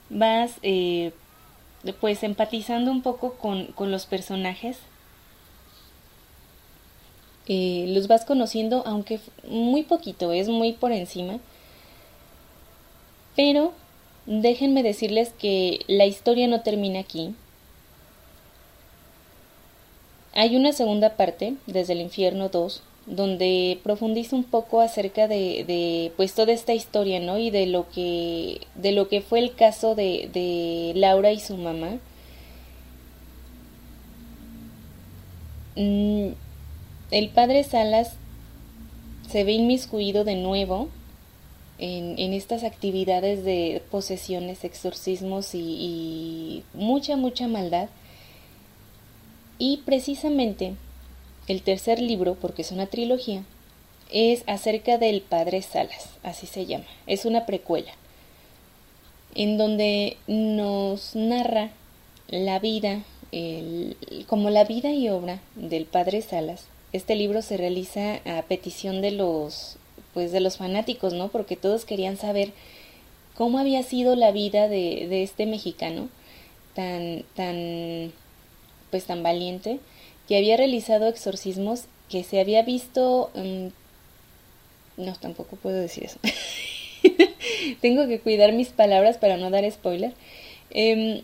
Vas 0.09 0.53
eh, 0.61 1.11
pues 1.99 2.23
empatizando 2.23 2.89
un 2.89 3.01
poco 3.01 3.33
con, 3.33 3.73
los 3.77 4.05
personajes. 4.05 4.77
Eh, 7.47 7.83
los 7.89 8.07
vas 8.07 8.23
conociendo, 8.23 8.83
aunque 8.85 9.19
muy 9.45 9.83
poquito, 9.83 10.31
es 10.31 10.47
muy 10.47 10.71
por 10.71 10.93
encima. 10.93 11.39
Pero 13.35 13.73
déjenme 14.25 14.83
decirles 14.83 15.33
que 15.37 15.81
la 15.87 16.05
historia 16.05 16.47
no 16.47 16.61
termina 16.61 17.01
aquí. 17.01 17.35
Hay 20.33 20.55
una 20.55 20.71
segunda 20.71 21.17
parte, 21.17 21.55
desde 21.67 21.91
el 21.91 21.99
infierno 21.99 22.47
2, 22.47 22.81
donde 23.05 23.79
profundiza 23.83 24.35
un 24.35 24.43
poco 24.43 24.79
acerca 24.81 25.27
de, 25.27 26.11
pues 26.15 26.33
toda 26.33 26.53
esta 26.53 26.73
historia, 26.73 27.19
¿no? 27.19 27.37
Y 27.37 27.49
de 27.49 27.67
lo 27.67 27.89
que, 27.89 28.61
de 28.75 28.91
lo 28.91 29.09
que 29.09 29.21
fue 29.21 29.39
el 29.39 29.55
caso 29.55 29.95
de, 29.95 30.93
Laura 30.95 31.31
y 31.31 31.39
su 31.39 31.57
mamá. 31.57 31.97
Mm, 35.75 36.29
el 37.11 37.29
padre 37.29 37.63
Salas 37.63 38.15
se 39.29 39.43
ve 39.43 39.53
inmiscuido 39.53 40.23
de 40.23 40.35
nuevo 40.35 40.89
en, 41.79 42.17
en 42.19 42.33
estas 42.33 42.63
actividades 42.63 43.43
de 43.43 43.81
posesiones, 43.91 44.63
exorcismos 44.63 45.55
y, 45.55 45.59
y 45.59 46.63
mucha, 46.73 47.17
mucha 47.17 47.47
maldad. 47.47 47.89
Y 49.59 49.77
precisamente 49.85 50.75
el 51.47 51.61
tercer 51.61 51.99
libro, 51.99 52.35
porque 52.35 52.61
es 52.61 52.71
una 52.71 52.87
trilogía, 52.87 53.43
es 54.11 54.43
acerca 54.47 54.97
del 54.97 55.21
padre 55.21 55.61
Salas, 55.61 56.09
así 56.23 56.47
se 56.47 56.65
llama. 56.65 56.85
Es 57.07 57.25
una 57.25 57.45
precuela, 57.45 57.91
en 59.35 59.57
donde 59.57 60.17
nos 60.27 61.15
narra 61.15 61.71
la 62.27 62.59
vida, 62.59 63.03
como 64.27 64.49
la 64.49 64.63
vida 64.63 64.91
y 64.91 65.09
obra 65.09 65.39
del 65.55 65.85
padre 65.85 66.21
Salas. 66.21 66.65
Este 66.93 67.15
libro 67.15 67.41
se 67.41 67.57
realiza 67.57 68.21
a 68.25 68.43
petición 68.43 69.01
de 69.01 69.11
los, 69.11 69.77
pues 70.13 70.31
de 70.31 70.39
los 70.39 70.57
fanáticos, 70.57 71.13
¿no? 71.13 71.29
Porque 71.29 71.55
todos 71.55 71.85
querían 71.85 72.17
saber 72.17 72.51
cómo 73.35 73.57
había 73.57 73.81
sido 73.81 74.15
la 74.15 74.31
vida 74.31 74.67
de, 74.67 75.07
de 75.09 75.23
este 75.23 75.47
mexicano 75.47 76.09
tan, 76.75 77.23
tan, 77.35 78.13
pues 78.91 79.05
tan 79.05 79.23
valiente 79.23 79.79
que 80.27 80.37
había 80.37 80.57
realizado 80.57 81.07
exorcismos, 81.07 81.85
que 82.09 82.23
se 82.23 82.39
había 82.39 82.61
visto... 82.63 83.31
Mm, 83.35 83.67
no, 84.97 85.15
tampoco 85.15 85.55
puedo 85.55 85.77
decir 85.77 86.05
eso. 86.05 86.19
Tengo 87.81 88.07
que 88.07 88.19
cuidar 88.19 88.53
mis 88.53 88.69
palabras 88.69 89.17
para 89.17 89.37
no 89.37 89.49
dar 89.49 89.69
spoiler. 89.71 90.13
Em, 90.69 91.23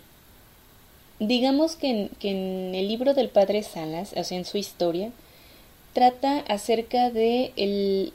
digamos 1.20 1.76
que 1.76 2.10
en, 2.22 2.76
el 2.76 2.88
libro 2.88 3.14
del 3.14 3.30
padre 3.30 3.64
Salas, 3.64 4.14
o 4.16 4.24
sea, 4.24 4.38
en 4.38 4.46
su 4.46 4.58
historia, 4.58 5.12
trata 5.94 6.40
acerca 6.40 7.12
de 7.12 7.52
el, 7.56 8.14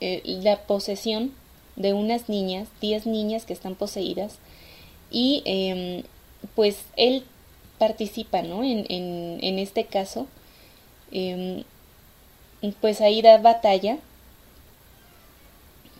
la 0.00 0.62
posesión 0.62 1.32
de 1.76 1.92
unas 1.92 2.28
niñas, 2.28 2.68
10 2.80 3.06
niñas 3.06 3.44
que 3.44 3.52
están 3.52 3.74
poseídas, 3.74 4.38
y 5.10 5.42
em, 5.44 6.02
pues 6.54 6.84
él 6.96 7.24
participa, 7.78 8.42
¿no? 8.42 8.62
En, 8.64 8.86
en, 8.88 9.58
este 9.58 9.84
caso, 9.84 10.26
em, 11.12 11.64
pues 12.80 13.00
ahí 13.00 13.22
da 13.22 13.38
batalla, 13.38 13.98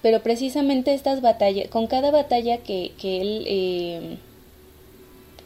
pero 0.02 0.22
precisamente 0.22 0.94
estas 0.94 1.20
batallas, 1.20 1.68
con 1.68 1.86
cada 1.86 2.10
batalla 2.10 2.58
que, 2.58 2.92
que 3.00 3.20
él, 3.20 3.44
em, 3.46 4.18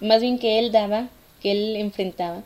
más 0.01 0.21
bien 0.21 0.39
que 0.39 0.59
él 0.59 0.73
daba, 0.73 1.09
que 1.41 1.53
él 1.53 1.77
enfrentaba, 1.77 2.43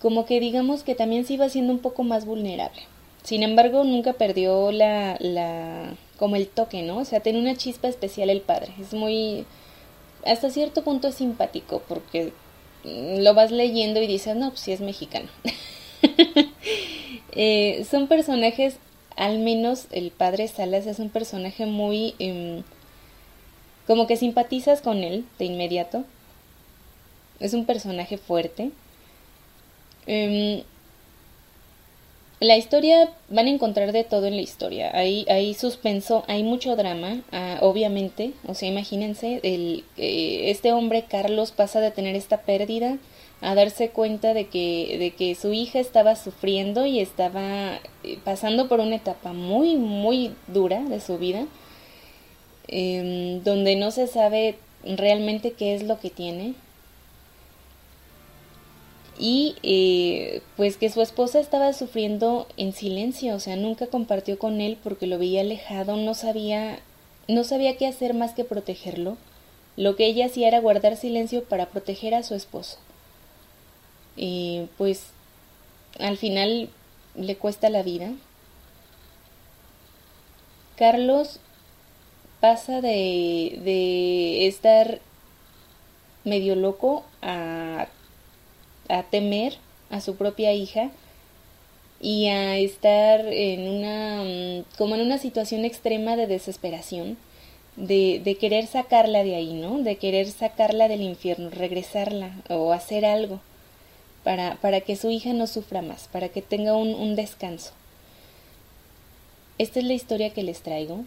como 0.00 0.24
que 0.24 0.40
digamos 0.40 0.82
que 0.82 0.94
también 0.94 1.26
se 1.26 1.34
iba 1.34 1.48
siendo 1.48 1.72
un 1.72 1.80
poco 1.80 2.04
más 2.04 2.24
vulnerable. 2.24 2.82
Sin 3.22 3.42
embargo, 3.42 3.84
nunca 3.84 4.14
perdió 4.14 4.72
la, 4.72 5.16
la, 5.20 5.94
como 6.18 6.36
el 6.36 6.48
toque, 6.48 6.82
¿no? 6.82 6.98
O 6.98 7.04
sea, 7.04 7.20
tiene 7.20 7.38
una 7.38 7.56
chispa 7.56 7.88
especial 7.88 8.30
el 8.30 8.40
padre. 8.40 8.72
Es 8.80 8.94
muy, 8.94 9.44
hasta 10.24 10.50
cierto 10.50 10.82
punto 10.82 11.08
es 11.08 11.16
simpático 11.16 11.82
porque 11.86 12.32
lo 12.84 13.34
vas 13.34 13.50
leyendo 13.50 14.00
y 14.00 14.06
dices, 14.06 14.36
no, 14.36 14.50
pues 14.50 14.60
sí 14.60 14.72
es 14.72 14.80
mexicano. 14.80 15.28
Eh, 17.36 17.86
son 17.88 18.08
personajes 18.08 18.74
al 19.20 19.38
menos 19.38 19.86
el 19.90 20.10
padre 20.10 20.48
Salas 20.48 20.86
es 20.86 20.98
un 20.98 21.10
personaje 21.10 21.66
muy... 21.66 22.14
Em, 22.18 22.62
como 23.86 24.06
que 24.06 24.16
simpatizas 24.16 24.80
con 24.80 25.04
él 25.04 25.26
de 25.38 25.44
inmediato. 25.44 26.04
Es 27.38 27.52
un 27.52 27.66
personaje 27.66 28.18
fuerte. 28.18 28.70
La 32.40 32.56
historia, 32.56 33.10
van 33.28 33.48
a 33.48 33.50
encontrar 33.50 33.92
de 33.92 34.02
todo 34.02 34.24
en 34.24 34.34
la 34.36 34.40
historia. 34.40 34.90
Hay, 34.94 35.26
hay 35.28 35.52
suspenso, 35.52 36.24
hay 36.26 36.42
mucho 36.42 36.74
drama, 36.74 37.20
ah, 37.32 37.58
obviamente. 37.60 38.32
O 38.46 38.54
sea, 38.54 38.66
imagínense, 38.66 39.40
el, 39.42 39.84
eh, 39.98 40.50
este 40.50 40.72
hombre, 40.72 41.04
Carlos, 41.06 41.52
pasa 41.52 41.80
de 41.80 41.90
tener 41.90 42.16
esta 42.16 42.38
pérdida 42.40 42.96
a 43.42 43.54
darse 43.54 43.90
cuenta 43.90 44.32
de 44.32 44.46
que, 44.46 44.96
de 44.98 45.10
que 45.10 45.34
su 45.34 45.52
hija 45.52 45.80
estaba 45.80 46.16
sufriendo 46.16 46.86
y 46.86 47.00
estaba 47.00 47.78
eh, 48.04 48.18
pasando 48.24 48.68
por 48.68 48.80
una 48.80 48.96
etapa 48.96 49.34
muy, 49.34 49.76
muy 49.76 50.32
dura 50.46 50.80
de 50.80 51.00
su 51.00 51.18
vida, 51.18 51.46
em, 52.68 53.42
donde 53.42 53.76
no 53.76 53.90
se 53.90 54.06
sabe 54.06 54.56
realmente 54.82 55.52
qué 55.52 55.74
es 55.74 55.82
lo 55.82 56.00
que 56.00 56.08
tiene, 56.08 56.54
y 59.22 59.54
eh, 59.62 60.40
pues 60.56 60.78
que 60.78 60.88
su 60.88 61.02
esposa 61.02 61.40
estaba 61.40 61.74
sufriendo 61.74 62.48
en 62.56 62.72
silencio, 62.72 63.34
o 63.34 63.38
sea, 63.38 63.54
nunca 63.54 63.86
compartió 63.86 64.38
con 64.38 64.62
él 64.62 64.78
porque 64.82 65.06
lo 65.06 65.18
veía 65.18 65.42
alejado, 65.42 65.96
no 65.96 66.14
sabía, 66.14 66.78
no 67.28 67.44
sabía 67.44 67.76
qué 67.76 67.86
hacer 67.86 68.14
más 68.14 68.32
que 68.32 68.44
protegerlo. 68.44 69.18
Lo 69.76 69.94
que 69.94 70.06
ella 70.06 70.24
hacía 70.24 70.48
era 70.48 70.60
guardar 70.60 70.96
silencio 70.96 71.44
para 71.44 71.66
proteger 71.66 72.14
a 72.14 72.22
su 72.22 72.34
esposo. 72.34 72.78
Y 74.16 74.68
pues 74.78 75.08
al 75.98 76.16
final 76.16 76.70
le 77.14 77.36
cuesta 77.36 77.68
la 77.68 77.82
vida. 77.82 78.12
Carlos 80.76 81.40
pasa 82.40 82.80
de, 82.80 83.60
de 83.64 84.46
estar 84.46 84.98
medio 86.24 86.54
loco 86.56 87.04
a 87.20 87.88
a 88.90 89.04
temer 89.04 89.56
a 89.90 90.00
su 90.00 90.16
propia 90.16 90.52
hija 90.52 90.90
y 92.00 92.28
a 92.28 92.56
estar 92.56 93.26
en 93.26 93.68
una 93.68 94.22
mm, 94.24 94.76
como 94.78 94.94
en 94.94 95.02
una 95.02 95.18
situación 95.18 95.64
extrema 95.64 96.16
de 96.16 96.26
desesperación 96.26 97.18
de, 97.76 98.20
de, 98.24 98.36
querer 98.36 98.66
sacarla 98.66 99.22
de 99.22 99.36
ahí, 99.36 99.54
¿no? 99.54 99.78
De 99.78 99.96
querer 99.96 100.30
sacarla 100.30 100.88
del 100.88 101.02
infierno, 101.02 101.50
regresarla 101.50 102.32
o 102.48 102.72
hacer 102.72 103.04
algo 103.04 103.40
para, 104.24 104.56
para 104.56 104.80
que 104.80 104.96
su 104.96 105.10
hija 105.10 105.32
no 105.32 105.46
sufra 105.46 105.82
más, 105.82 106.08
para 106.08 106.28
que 106.28 106.42
tenga 106.42 106.76
un, 106.76 106.94
un 106.94 107.16
descanso. 107.16 107.72
Esta 109.58 109.78
es 109.78 109.84
la 109.84 109.94
historia 109.94 110.30
que 110.30 110.42
les 110.42 110.62
traigo. 110.62 111.04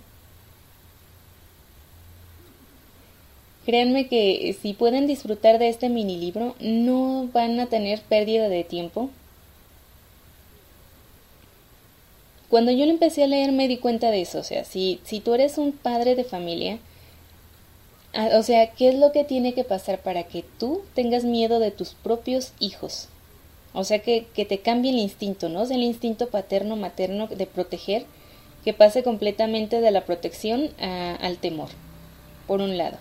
Créanme 3.66 4.08
que 4.08 4.56
si 4.62 4.74
pueden 4.74 5.08
disfrutar 5.08 5.58
de 5.58 5.70
este 5.70 5.90
mini 5.90 6.18
libro, 6.18 6.56
no 6.60 7.30
van 7.32 7.60
a 7.60 7.68
tener 7.68 8.02
pérdida 8.02 8.50
de 8.50 8.64
tiempo. 8.64 9.10
Cuando 12.50 12.72
yo 12.72 12.86
lo 12.86 12.92
empecé 12.92 13.24
a 13.24 13.28
leer 13.28 13.52
me 13.52 13.68
di 13.68 13.78
cuenta 13.78 14.12
de 14.12 14.22
eso, 14.22 14.40
o 14.40 14.44
sea, 14.44 14.64
si, 14.66 15.00
si 15.04 15.22
tú 15.22 15.34
eres 15.34 15.58
un 15.58 15.72
padre 15.72 16.16
de 16.16 16.24
familia, 16.24 16.78
o 18.36 18.44
sea, 18.44 18.70
¿qué 18.72 18.90
es 18.90 18.96
lo 18.96 19.12
que 19.12 19.24
tiene 19.24 19.54
que 19.54 19.64
pasar 19.64 20.00
para 20.00 20.24
que 20.24 20.44
tú 20.60 20.82
tengas 20.94 21.24
miedo 21.24 21.60
de 21.60 21.72
tus 21.72 21.94
propios 21.94 22.54
hijos? 22.60 23.08
O 23.74 23.84
sea, 23.84 24.00
que, 24.00 24.28
que 24.36 24.46
te 24.46 24.60
cambie 24.60 24.92
el 24.92 25.00
instinto, 25.00 25.50
¿no? 25.50 25.64
Es 25.64 25.72
el 25.72 25.82
instinto 25.82 26.28
paterno, 26.28 26.76
materno 26.76 27.26
de 27.28 27.48
proteger, 27.48 28.06
que 28.64 28.74
pase 28.74 29.02
completamente 29.04 29.82
de 29.82 29.92
la 29.92 30.06
protección 30.06 30.70
al 30.80 31.38
temor, 31.38 31.70
por 32.46 32.62
un 32.62 32.78
lado. 32.78 32.98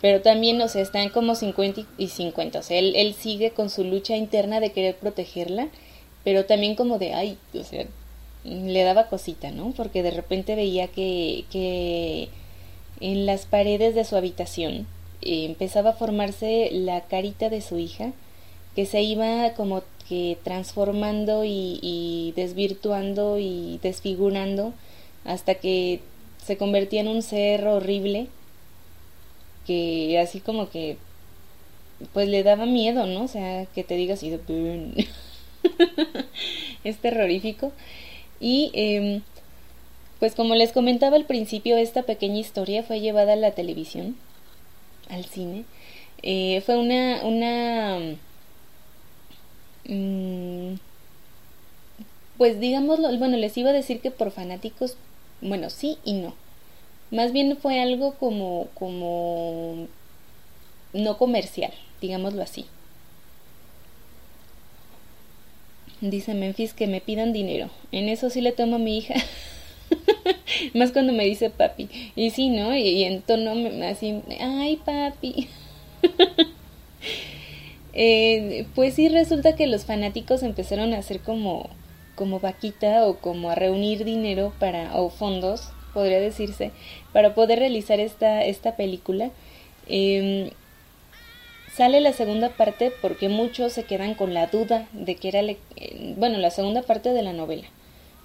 Pero 0.00 0.22
también, 0.22 0.60
o 0.60 0.68
sea, 0.68 0.82
están 0.82 1.08
como 1.10 1.34
50 1.34 1.82
y 1.98 2.08
50. 2.08 2.58
O 2.58 2.62
sea, 2.62 2.78
él, 2.78 2.94
él 2.96 3.14
sigue 3.14 3.50
con 3.50 3.68
su 3.70 3.84
lucha 3.84 4.16
interna 4.16 4.60
de 4.60 4.70
querer 4.70 4.96
protegerla, 4.96 5.68
pero 6.24 6.44
también 6.44 6.76
como 6.76 6.98
de, 6.98 7.14
ay, 7.14 7.38
o 7.54 7.64
sea, 7.64 7.86
le 8.44 8.82
daba 8.82 9.08
cosita, 9.08 9.50
¿no? 9.50 9.72
Porque 9.76 10.02
de 10.02 10.12
repente 10.12 10.54
veía 10.54 10.88
que, 10.88 11.44
que 11.50 12.28
en 13.00 13.26
las 13.26 13.46
paredes 13.46 13.94
de 13.94 14.04
su 14.04 14.16
habitación 14.16 14.86
eh, 15.22 15.44
empezaba 15.44 15.90
a 15.90 15.94
formarse 15.94 16.70
la 16.72 17.00
carita 17.02 17.50
de 17.50 17.60
su 17.60 17.78
hija, 17.78 18.12
que 18.76 18.86
se 18.86 19.02
iba 19.02 19.52
como 19.54 19.82
que 20.08 20.38
transformando 20.44 21.44
y, 21.44 21.80
y 21.82 22.32
desvirtuando 22.36 23.38
y 23.38 23.78
desfigurando 23.82 24.72
hasta 25.24 25.56
que 25.56 26.00
se 26.44 26.56
convertía 26.56 27.00
en 27.00 27.08
un 27.08 27.22
ser 27.22 27.66
horrible 27.66 28.28
que 29.68 30.18
así 30.18 30.40
como 30.40 30.70
que 30.70 30.96
pues 32.14 32.26
le 32.28 32.42
daba 32.42 32.64
miedo, 32.64 33.06
¿no? 33.06 33.24
O 33.24 33.28
sea, 33.28 33.66
que 33.66 33.84
te 33.84 33.96
digas 33.96 34.18
así 34.18 34.30
de 34.30 34.38
es 36.84 36.96
terrorífico. 36.98 37.72
Y 38.40 38.70
em, 38.72 39.22
pues 40.20 40.34
como 40.34 40.54
les 40.54 40.72
comentaba 40.72 41.16
al 41.16 41.26
principio, 41.26 41.76
esta 41.76 42.02
pequeña 42.04 42.38
historia 42.38 42.82
fue 42.82 43.00
llevada 43.00 43.34
a 43.34 43.36
la 43.36 43.50
televisión, 43.52 44.16
al 45.10 45.26
cine. 45.26 45.64
Eh, 46.22 46.62
fue 46.64 46.78
una, 46.78 47.20
una, 47.24 47.98
mm, 49.86 50.74
pues 52.38 52.58
digámoslo, 52.58 53.16
bueno, 53.18 53.36
les 53.36 53.56
iba 53.58 53.70
a 53.70 53.74
decir 53.74 54.00
que 54.00 54.10
por 54.10 54.30
fanáticos, 54.30 54.96
bueno, 55.42 55.68
sí 55.68 55.98
y 56.04 56.14
no. 56.14 56.34
Más 57.10 57.32
bien 57.32 57.56
fue 57.56 57.80
algo 57.80 58.14
como, 58.14 58.68
como 58.74 59.86
no 60.92 61.16
comercial, 61.16 61.72
digámoslo 62.00 62.42
así. 62.42 62.66
Dice 66.00 66.34
Memphis 66.34 66.74
que 66.74 66.86
me 66.86 67.00
pidan 67.00 67.32
dinero. 67.32 67.70
En 67.92 68.08
eso 68.08 68.30
sí 68.30 68.40
le 68.40 68.52
tomo 68.52 68.76
a 68.76 68.78
mi 68.78 68.98
hija. 68.98 69.14
Más 70.74 70.92
cuando 70.92 71.12
me 71.12 71.24
dice 71.24 71.50
papi. 71.50 71.88
Y 72.14 72.30
sí, 72.30 72.50
¿no? 72.50 72.76
Y, 72.76 73.04
en 73.04 73.22
tono 73.22 73.52
así, 73.86 74.22
ay 74.38 74.76
papi. 74.76 75.48
eh, 77.94 78.66
pues 78.74 78.94
sí, 78.94 79.08
resulta 79.08 79.56
que 79.56 79.66
los 79.66 79.86
fanáticos 79.86 80.42
empezaron 80.42 80.92
a 80.92 80.98
hacer 80.98 81.20
como, 81.20 81.70
como 82.14 82.38
vaquita 82.38 83.06
o 83.06 83.16
como 83.16 83.50
a 83.50 83.54
reunir 83.54 84.04
dinero 84.04 84.52
para, 84.60 84.94
o 84.94 85.08
fondos 85.08 85.72
podría 85.98 86.20
decirse, 86.20 86.70
para 87.12 87.34
poder 87.34 87.58
realizar 87.58 87.98
esta, 87.98 88.44
esta 88.44 88.76
película. 88.76 89.32
Em, 89.88 90.50
sale 91.74 92.00
la 92.00 92.12
segunda 92.12 92.50
parte 92.50 92.92
porque 93.02 93.28
muchos 93.28 93.72
se 93.72 93.82
quedan 93.82 94.14
con 94.14 94.32
la 94.32 94.46
duda 94.46 94.86
de 94.92 95.16
que 95.16 95.28
era, 95.28 95.42
bueno, 96.16 96.38
la 96.38 96.52
segunda 96.52 96.82
parte 96.82 97.12
de 97.12 97.22
la 97.24 97.32
novela. 97.32 97.66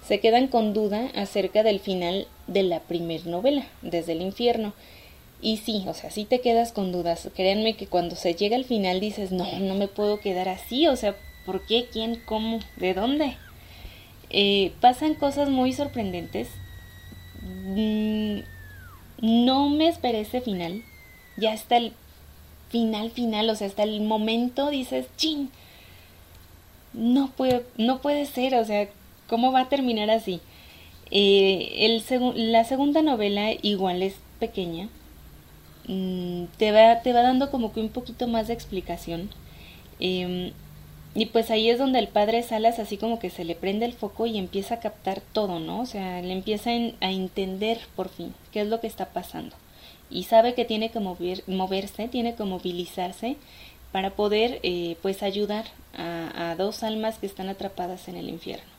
Se 0.06 0.20
quedan 0.20 0.46
con 0.46 0.72
duda 0.72 1.10
acerca 1.16 1.64
del 1.64 1.80
final 1.80 2.28
de 2.46 2.62
la 2.62 2.78
primer 2.78 3.26
novela, 3.26 3.66
desde 3.82 4.12
el 4.12 4.22
infierno. 4.22 4.72
Y 5.42 5.56
sí, 5.56 5.82
o 5.88 5.94
sea, 5.94 6.12
sí 6.12 6.24
te 6.24 6.40
quedas 6.40 6.70
con 6.70 6.92
dudas. 6.92 7.28
Créanme 7.34 7.74
que 7.74 7.88
cuando 7.88 8.14
se 8.14 8.34
llega 8.34 8.54
al 8.54 8.64
final 8.64 9.00
dices, 9.00 9.32
no, 9.32 9.50
no 9.58 9.74
me 9.74 9.88
puedo 9.88 10.20
quedar 10.20 10.48
así. 10.48 10.86
O 10.86 10.94
sea, 10.94 11.16
¿por 11.44 11.66
qué? 11.66 11.86
¿Quién? 11.92 12.22
¿Cómo? 12.24 12.60
¿De 12.76 12.94
dónde? 12.94 13.36
Eh, 14.30 14.70
pasan 14.80 15.14
cosas 15.14 15.48
muy 15.48 15.72
sorprendentes. 15.72 16.48
Mm, 17.44 18.40
no 19.20 19.68
me 19.70 19.88
esperé 19.88 20.20
ese 20.20 20.40
final. 20.40 20.82
Ya 21.36 21.52
hasta 21.52 21.76
el 21.76 21.92
final, 22.70 23.10
final, 23.10 23.50
o 23.50 23.54
sea, 23.54 23.66
hasta 23.66 23.82
el 23.84 24.00
momento 24.00 24.70
dices, 24.70 25.06
chin, 25.16 25.50
no 26.92 27.30
puede, 27.30 27.64
no 27.76 28.00
puede 28.00 28.26
ser, 28.26 28.54
o 28.54 28.64
sea, 28.64 28.88
¿cómo 29.28 29.52
va 29.52 29.62
a 29.62 29.68
terminar 29.68 30.10
así? 30.10 30.40
Eh, 31.10 31.86
el 31.86 32.52
la 32.52 32.64
segunda 32.64 33.02
novela 33.02 33.52
igual 33.62 34.02
es 34.02 34.16
pequeña, 34.40 34.88
mm, 35.86 36.44
te, 36.56 36.72
va, 36.72 37.02
te 37.02 37.12
va 37.12 37.22
dando 37.22 37.50
como 37.50 37.72
que 37.72 37.80
un 37.80 37.90
poquito 37.90 38.26
más 38.26 38.48
de 38.48 38.54
explicación. 38.54 39.30
Em, 40.00 40.52
y 41.14 41.26
pues 41.26 41.50
ahí 41.50 41.70
es 41.70 41.78
donde 41.78 42.00
el 42.00 42.08
padre 42.08 42.42
Salas 42.42 42.80
así 42.80 42.96
como 42.96 43.20
que 43.20 43.30
se 43.30 43.44
le 43.44 43.54
prende 43.54 43.86
el 43.86 43.92
foco 43.92 44.26
y 44.26 44.36
empieza 44.36 44.76
a 44.76 44.80
captar 44.80 45.20
todo, 45.20 45.60
¿no? 45.60 45.80
O 45.80 45.86
sea, 45.86 46.20
le 46.22 46.32
empieza 46.32 46.70
a 46.70 47.10
entender 47.12 47.80
por 47.94 48.08
fin 48.08 48.34
qué 48.52 48.62
es 48.62 48.66
lo 48.66 48.80
que 48.80 48.88
está 48.88 49.06
pasando. 49.06 49.54
Y 50.10 50.24
sabe 50.24 50.54
que 50.54 50.64
tiene 50.64 50.90
que 50.90 50.98
mover, 50.98 51.44
moverse, 51.46 52.08
tiene 52.08 52.34
que 52.34 52.42
movilizarse 52.42 53.36
para 53.92 54.10
poder 54.10 54.58
eh, 54.64 54.96
pues 55.02 55.22
ayudar 55.22 55.66
a, 55.96 56.50
a 56.50 56.56
dos 56.56 56.82
almas 56.82 57.18
que 57.18 57.26
están 57.26 57.48
atrapadas 57.48 58.08
en 58.08 58.16
el 58.16 58.28
infierno. 58.28 58.72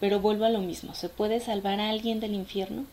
Pero 0.00 0.20
vuelvo 0.20 0.44
a 0.44 0.50
lo 0.50 0.60
mismo, 0.60 0.94
¿se 0.94 1.08
puede 1.08 1.40
salvar 1.40 1.80
a 1.80 1.88
alguien 1.88 2.20
del 2.20 2.34
infierno? 2.34 2.84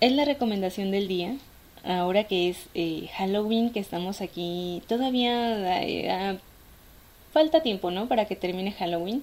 Es 0.00 0.12
la 0.12 0.24
recomendación 0.24 0.90
del 0.90 1.06
día 1.06 1.36
ahora 1.84 2.24
que 2.24 2.48
es 2.48 2.68
eh, 2.74 3.08
Halloween, 3.16 3.70
que 3.70 3.80
estamos 3.80 4.20
aquí 4.20 4.82
todavía 4.88 5.82
eh, 5.82 6.38
falta 7.32 7.62
tiempo, 7.62 7.90
¿no? 7.90 8.08
Para 8.08 8.26
que 8.26 8.36
termine 8.36 8.72
Halloween. 8.72 9.22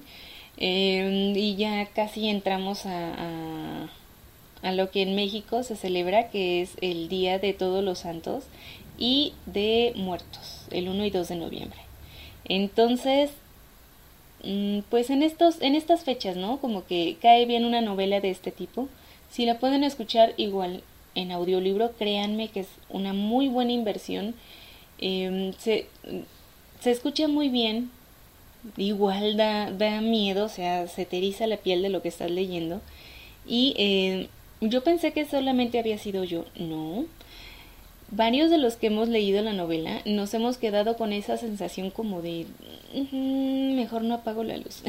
Em, 0.57 1.35
y 1.35 1.55
ya 1.55 1.85
casi 1.87 2.27
entramos 2.27 2.85
a, 2.85 3.13
a, 3.13 3.89
a, 4.63 4.71
lo 4.73 4.91
que 4.91 5.01
en 5.01 5.15
México 5.15 5.63
se 5.63 5.75
celebra, 5.75 6.29
que 6.29 6.61
es 6.61 6.77
el 6.81 7.07
Día 7.09 7.39
de 7.39 7.53
Todos 7.53 7.83
los 7.83 7.99
Santos 7.99 8.43
y 8.97 9.33
de 9.45 9.93
Muertos, 9.95 10.67
el 10.71 10.89
1 10.89 11.05
y 11.05 11.09
2 11.09 11.27
de 11.29 11.35
noviembre. 11.35 11.79
Entonces, 12.45 13.31
mm, 14.43 14.79
pues 14.89 15.09
en, 15.09 15.23
estos, 15.23 15.61
en 15.61 15.75
estas 15.75 16.03
fechas, 16.03 16.35
¿no? 16.35 16.59
Como 16.59 16.85
que 16.85 17.17
cae 17.21 17.45
bien 17.45 17.65
una 17.65 17.81
novela 17.81 18.19
de 18.19 18.29
este 18.29 18.51
tipo. 18.51 18.89
Si 19.31 19.45
la 19.45 19.57
pueden 19.57 19.83
escuchar 19.83 20.33
igual 20.37 20.83
en 21.15 21.31
audiolibro, 21.31 21.91
créanme 21.93 22.49
que 22.49 22.61
es 22.61 22.67
una 22.89 23.13
muy 23.13 23.47
buena 23.47 23.71
inversión. 23.71 24.35
Em, 24.99 25.53
se, 25.53 25.87
se 26.79 26.91
escucha 26.91 27.27
muy 27.27 27.49
bien, 27.49 27.89
igual 28.77 29.37
da, 29.37 29.71
da 29.71 30.01
miedo, 30.01 30.45
o 30.45 30.49
sea, 30.49 30.87
se 30.87 31.05
te 31.05 31.19
la 31.47 31.57
piel 31.57 31.81
de 31.81 31.89
lo 31.89 32.01
que 32.01 32.09
estás 32.09 32.31
leyendo. 32.31 32.81
Y 33.47 33.73
eh, 33.77 34.29
yo 34.61 34.83
pensé 34.83 35.11
que 35.13 35.25
solamente 35.25 35.79
había 35.79 35.97
sido 35.97 36.23
yo. 36.23 36.45
No. 36.55 37.05
Varios 38.11 38.49
de 38.51 38.57
los 38.57 38.75
que 38.75 38.87
hemos 38.87 39.07
leído 39.07 39.41
la 39.41 39.53
novela 39.53 40.01
nos 40.05 40.33
hemos 40.33 40.57
quedado 40.57 40.97
con 40.97 41.13
esa 41.13 41.37
sensación 41.37 41.91
como 41.91 42.21
de 42.21 42.45
mejor 43.73 44.03
no 44.03 44.15
apago 44.15 44.43
la 44.43 44.57
luz. 44.57 44.83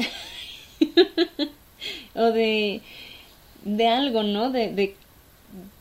o 2.15 2.23
de, 2.23 2.81
de 3.63 3.87
algo, 3.87 4.23
¿no? 4.23 4.51
De 4.51 4.95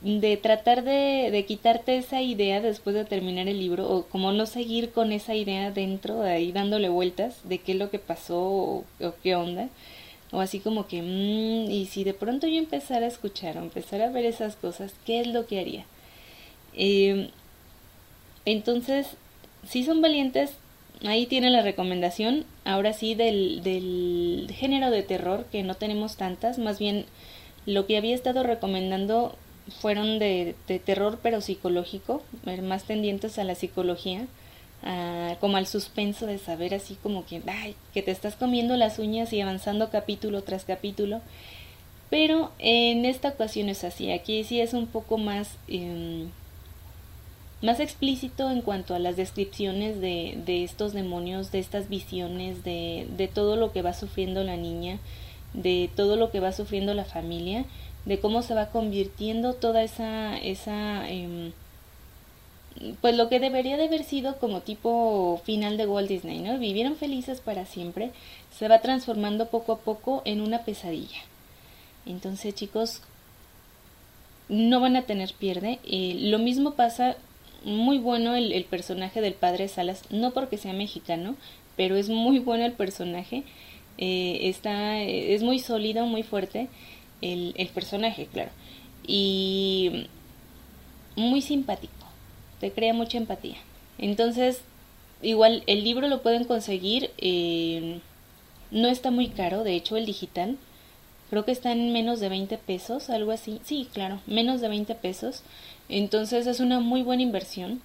de 0.02 0.36
tratar 0.36 0.84
de, 0.84 1.30
de, 1.30 1.44
quitarte 1.46 1.96
esa 1.96 2.20
idea 2.20 2.60
después 2.60 2.94
de 2.94 3.04
terminar 3.04 3.48
el 3.48 3.58
libro 3.58 3.88
o 3.88 4.04
como 4.06 4.32
no 4.32 4.46
seguir 4.46 4.90
con 4.90 5.12
esa 5.12 5.34
idea 5.34 5.70
dentro, 5.70 6.22
ahí 6.22 6.52
dándole 6.52 6.88
vueltas 6.88 7.40
de 7.44 7.58
qué 7.58 7.72
es 7.72 7.78
lo 7.78 7.90
que 7.90 7.98
pasó 7.98 8.40
o, 8.40 8.84
qué 9.22 9.36
onda. 9.36 9.68
O 10.30 10.40
así 10.40 10.60
como 10.60 10.86
que, 10.86 11.02
mmm, 11.02 11.70
y 11.70 11.86
si 11.86 12.04
de 12.04 12.14
pronto 12.14 12.46
yo 12.46 12.56
empezara 12.56 13.04
a 13.06 13.08
escuchar 13.08 13.58
o 13.58 13.60
empezara 13.62 14.06
a 14.06 14.10
ver 14.10 14.24
esas 14.24 14.56
cosas, 14.56 14.94
¿qué 15.06 15.20
es 15.20 15.26
lo 15.26 15.46
que 15.46 15.60
haría? 15.60 15.84
Eh, 16.74 17.30
entonces, 18.44 19.08
si 19.68 19.84
son 19.84 20.00
valientes, 20.00 20.52
ahí 21.04 21.26
tienen 21.26 21.52
la 21.52 21.62
recomendación. 21.62 22.44
Ahora 22.64 22.92
sí, 22.92 23.14
del, 23.14 23.62
del 23.62 24.52
género 24.54 24.90
de 24.90 25.02
terror, 25.02 25.46
que 25.52 25.62
no 25.62 25.74
tenemos 25.74 26.16
tantas, 26.16 26.58
más 26.58 26.78
bien 26.78 27.04
lo 27.66 27.86
que 27.86 27.96
había 27.96 28.14
estado 28.14 28.42
recomendando 28.42 29.36
fueron 29.80 30.18
de, 30.18 30.54
terror 30.84 31.18
pero 31.22 31.40
psicológico, 31.40 32.22
más 32.62 32.84
tendientes 32.84 33.38
a 33.38 33.44
la 33.44 33.54
psicología, 33.54 34.26
como 35.40 35.56
al 35.56 35.66
suspenso 35.66 36.26
de 36.26 36.38
saber 36.38 36.74
así 36.74 36.96
como 37.02 37.24
que, 37.24 37.40
ay, 37.46 37.76
que 37.94 38.02
te 38.02 38.10
estás 38.10 38.34
comiendo 38.34 38.76
las 38.76 38.98
uñas 38.98 39.32
y 39.32 39.40
avanzando 39.40 39.90
capítulo 39.90 40.42
tras 40.42 40.64
capítulo. 40.64 41.20
Pero 42.10 42.52
en 42.58 43.04
esta 43.06 43.30
ocasión 43.30 43.68
es 43.68 43.84
así, 43.84 44.10
aquí 44.10 44.44
sí 44.44 44.60
es 44.60 44.74
un 44.74 44.86
poco 44.86 45.16
más, 45.16 45.56
eh, 45.68 46.26
más 47.62 47.80
explícito 47.80 48.50
en 48.50 48.60
cuanto 48.60 48.94
a 48.94 48.98
las 48.98 49.16
descripciones 49.16 50.00
de, 50.00 50.38
de 50.44 50.62
estos 50.62 50.92
demonios, 50.92 51.52
de 51.52 51.60
estas 51.60 51.88
visiones, 51.88 52.64
de, 52.64 53.06
de 53.16 53.28
todo 53.28 53.56
lo 53.56 53.72
que 53.72 53.80
va 53.80 53.94
sufriendo 53.94 54.44
la 54.44 54.58
niña, 54.58 54.98
de 55.54 55.88
todo 55.96 56.16
lo 56.16 56.30
que 56.30 56.40
va 56.40 56.52
sufriendo 56.52 56.92
la 56.92 57.04
familia 57.04 57.64
de 58.04 58.18
cómo 58.18 58.42
se 58.42 58.54
va 58.54 58.70
convirtiendo 58.70 59.54
toda 59.54 59.82
esa, 59.82 60.36
esa 60.38 61.08
eh, 61.08 61.52
pues 63.00 63.16
lo 63.16 63.28
que 63.28 63.40
debería 63.40 63.76
de 63.76 63.84
haber 63.84 64.04
sido 64.04 64.38
como 64.38 64.60
tipo 64.60 65.40
final 65.44 65.76
de 65.76 65.86
Walt 65.86 66.08
Disney, 66.08 66.40
¿no? 66.40 66.58
Vivieron 66.58 66.96
felices 66.96 67.40
para 67.40 67.66
siempre, 67.66 68.10
se 68.56 68.68
va 68.68 68.80
transformando 68.80 69.48
poco 69.48 69.72
a 69.72 69.78
poco 69.78 70.22
en 70.24 70.40
una 70.40 70.64
pesadilla. 70.64 71.20
Entonces, 72.06 72.54
chicos, 72.54 73.02
no 74.48 74.80
van 74.80 74.96
a 74.96 75.02
tener 75.02 75.32
pierde. 75.34 75.78
Eh, 75.84 76.14
lo 76.18 76.38
mismo 76.38 76.72
pasa, 76.74 77.16
muy 77.64 77.98
bueno 77.98 78.34
el, 78.34 78.52
el, 78.52 78.64
personaje 78.64 79.20
del 79.20 79.34
padre 79.34 79.68
Salas, 79.68 80.02
no 80.10 80.32
porque 80.32 80.56
sea 80.56 80.72
mexicano, 80.72 81.36
pero 81.76 81.96
es 81.96 82.08
muy 82.08 82.38
bueno 82.40 82.64
el 82.64 82.72
personaje. 82.72 83.44
Eh, 83.98 84.48
está, 84.48 85.00
es 85.00 85.42
muy 85.42 85.58
sólido, 85.58 86.06
muy 86.06 86.22
fuerte 86.22 86.68
el, 87.22 87.54
el 87.56 87.68
personaje, 87.68 88.26
claro. 88.26 88.50
Y 89.06 90.08
muy 91.16 91.40
simpático, 91.40 91.92
te 92.60 92.70
crea 92.72 92.92
mucha 92.92 93.18
empatía. 93.18 93.56
Entonces, 93.98 94.62
igual 95.22 95.62
el 95.66 95.84
libro 95.84 96.08
lo 96.08 96.22
pueden 96.22 96.44
conseguir, 96.44 97.10
eh, 97.18 98.00
no 98.70 98.88
está 98.88 99.10
muy 99.10 99.28
caro, 99.28 99.64
de 99.64 99.74
hecho 99.74 99.96
el 99.96 100.06
digital, 100.06 100.58
creo 101.30 101.44
que 101.44 101.52
está 101.52 101.72
en 101.72 101.92
menos 101.92 102.20
de 102.20 102.28
20 102.28 102.58
pesos, 102.58 103.10
algo 103.10 103.32
así, 103.32 103.60
sí, 103.64 103.88
claro, 103.92 104.20
menos 104.26 104.60
de 104.60 104.68
20 104.68 104.94
pesos, 104.96 105.42
entonces 105.88 106.46
es 106.46 106.60
una 106.60 106.80
muy 106.80 107.02
buena 107.02 107.22
inversión 107.22 107.80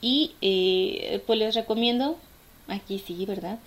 y 0.00 0.32
eh, 0.40 1.22
pues 1.26 1.38
les 1.38 1.54
recomiendo, 1.54 2.16
aquí 2.68 2.98
sí, 2.98 3.24
¿verdad? 3.26 3.58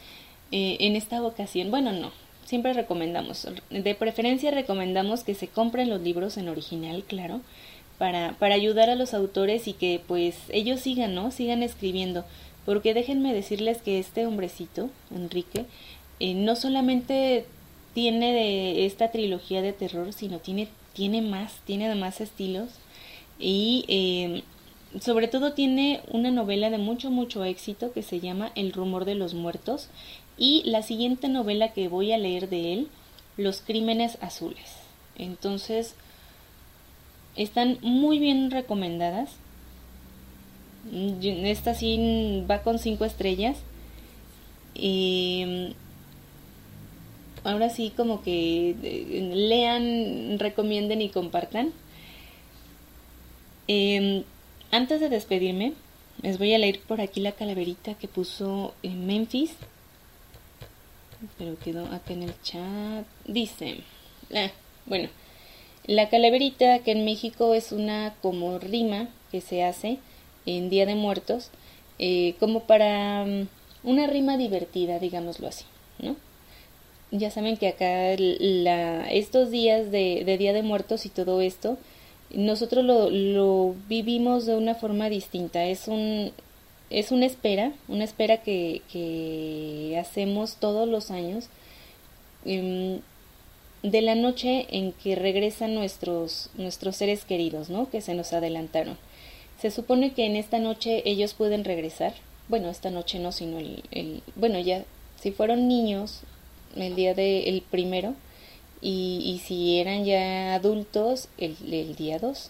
Eh, 0.51 0.77
en 0.79 0.95
esta 0.95 1.21
ocasión, 1.21 1.71
bueno, 1.71 1.91
no, 1.91 2.11
siempre 2.51 2.73
recomendamos, 2.73 3.47
de 3.69 3.95
preferencia 3.95 4.51
recomendamos 4.51 5.23
que 5.23 5.35
se 5.35 5.47
compren 5.47 5.89
los 5.89 6.01
libros 6.01 6.35
en 6.35 6.49
original, 6.49 7.05
claro, 7.07 7.39
para, 7.97 8.33
para 8.39 8.55
ayudar 8.55 8.89
a 8.89 8.95
los 8.95 9.13
autores 9.13 9.69
y 9.69 9.73
que 9.73 10.01
pues 10.05 10.35
ellos 10.49 10.81
sigan, 10.81 11.15
¿no? 11.15 11.31
Sigan 11.31 11.63
escribiendo. 11.63 12.25
Porque 12.65 12.93
déjenme 12.93 13.33
decirles 13.33 13.81
que 13.81 13.99
este 13.99 14.25
hombrecito, 14.25 14.89
Enrique, 15.15 15.63
eh, 16.19 16.33
no 16.33 16.57
solamente 16.57 17.45
tiene 17.93 18.33
de 18.33 18.85
esta 18.85 19.11
trilogía 19.11 19.61
de 19.61 19.71
terror, 19.71 20.11
sino 20.11 20.39
tiene, 20.39 20.67
tiene 20.91 21.21
más, 21.21 21.61
tiene 21.65 21.95
más 21.95 22.19
estilos 22.19 22.67
y 23.39 23.85
eh, 23.87 24.43
sobre 24.99 25.29
todo 25.29 25.53
tiene 25.53 26.01
una 26.11 26.31
novela 26.31 26.69
de 26.69 26.79
mucho, 26.79 27.11
mucho 27.11 27.45
éxito 27.45 27.93
que 27.93 28.03
se 28.03 28.19
llama 28.19 28.51
El 28.55 28.73
rumor 28.73 29.05
de 29.05 29.15
los 29.15 29.33
muertos 29.33 29.87
y 30.41 30.63
la 30.65 30.81
siguiente 30.81 31.29
novela 31.29 31.71
que 31.71 31.87
voy 31.87 32.11
a 32.11 32.17
leer 32.17 32.49
de 32.49 32.73
él, 32.73 32.87
Los 33.37 33.61
Crímenes 33.61 34.17
Azules. 34.21 34.75
Entonces, 35.15 35.93
están 37.35 37.77
muy 37.83 38.17
bien 38.17 38.49
recomendadas. 38.49 39.35
Esta 41.21 41.75
sí 41.75 42.43
va 42.49 42.63
con 42.63 42.79
cinco 42.79 43.05
estrellas. 43.05 43.59
Y 44.73 45.75
ahora 47.43 47.69
sí 47.69 47.93
como 47.95 48.23
que 48.23 48.75
eh, 48.81 49.31
lean, 49.35 50.39
recomienden 50.39 51.03
y 51.03 51.09
compartan. 51.09 51.71
Eh, 53.67 54.23
antes 54.71 55.01
de 55.01 55.09
despedirme, 55.09 55.73
les 56.23 56.39
voy 56.39 56.51
a 56.55 56.57
leer 56.57 56.79
por 56.79 56.99
aquí 56.99 57.19
la 57.19 57.33
calaverita 57.33 57.93
que 57.93 58.07
puso 58.07 58.73
en 58.81 59.05
Memphis 59.05 59.55
pero 61.37 61.57
quedó 61.57 61.85
acá 61.85 62.13
en 62.13 62.23
el 62.23 62.33
chat. 62.41 63.05
Dice, 63.25 63.77
ah, 64.33 64.51
bueno, 64.85 65.09
la 65.85 66.09
calaverita 66.09 66.79
que 66.79 66.91
en 66.91 67.05
México 67.05 67.53
es 67.53 67.71
una 67.71 68.15
como 68.21 68.59
rima 68.59 69.09
que 69.31 69.41
se 69.41 69.63
hace 69.63 69.99
en 70.45 70.69
Día 70.69 70.85
de 70.85 70.95
Muertos, 70.95 71.49
eh, 71.99 72.35
como 72.39 72.61
para 72.61 73.23
um, 73.23 73.47
una 73.83 74.07
rima 74.07 74.37
divertida, 74.37 74.99
digámoslo 74.99 75.47
así, 75.47 75.65
¿no? 75.99 76.15
Ya 77.11 77.29
saben 77.29 77.57
que 77.57 77.67
acá 77.67 78.15
la, 78.17 79.11
estos 79.11 79.51
días 79.51 79.91
de, 79.91 80.23
de 80.25 80.37
Día 80.37 80.53
de 80.53 80.63
Muertos 80.63 81.05
y 81.05 81.09
todo 81.09 81.41
esto, 81.41 81.77
nosotros 82.33 82.85
lo 82.85 83.75
vivimos 83.89 84.45
de 84.45 84.55
una 84.55 84.75
forma 84.75 85.09
distinta. 85.09 85.65
Es 85.65 85.89
un, 85.89 86.31
es 86.91 87.11
una 87.11 87.25
espera, 87.25 87.71
una 87.87 88.03
espera 88.03 88.37
que, 88.37 89.97
hacemos 89.99 90.57
todos 90.57 90.87
los 90.87 91.11
años 91.11 91.47
um, 92.45 92.99
de 93.83 94.01
la 94.01 94.15
noche 94.15 94.67
en 94.69 94.91
que 94.91 95.15
regresan 95.15 95.73
nuestros, 95.73 96.49
nuestros 96.55 96.95
seres 96.97 97.25
queridos, 97.25 97.69
¿no? 97.69 97.89
Que 97.89 98.01
se 98.01 98.13
nos 98.13 98.33
adelantaron. 98.33 98.97
Se 99.59 99.71
supone 99.71 100.13
que 100.13 100.25
en 100.25 100.35
esta 100.35 100.59
noche 100.59 101.01
ellos 101.05 101.33
pueden 101.33 101.63
regresar. 101.63 102.13
Bueno, 102.47 102.69
esta 102.69 102.89
noche 102.89 103.19
no, 103.19 103.31
sino 103.31 103.59
el, 103.59 103.83
el 103.91 104.21
bueno, 104.35 104.59
ya, 104.59 104.83
si 105.19 105.31
fueron 105.31 105.67
niños 105.67 106.21
el 106.75 106.95
día 106.95 107.13
del 107.13 107.47
el 107.47 107.61
primero 107.61 108.15
y, 108.81 109.21
y, 109.23 109.39
si 109.39 109.79
eran 109.79 110.05
ya 110.05 110.55
adultos 110.55 111.29
el, 111.37 111.55
el 111.71 111.95
día 111.95 112.19
dos. 112.19 112.49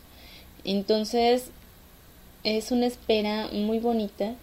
Entonces, 0.64 1.52
es 2.44 2.72
una 2.72 2.88
espera 2.88 3.50
muy 3.52 3.80
bonita 3.80 4.36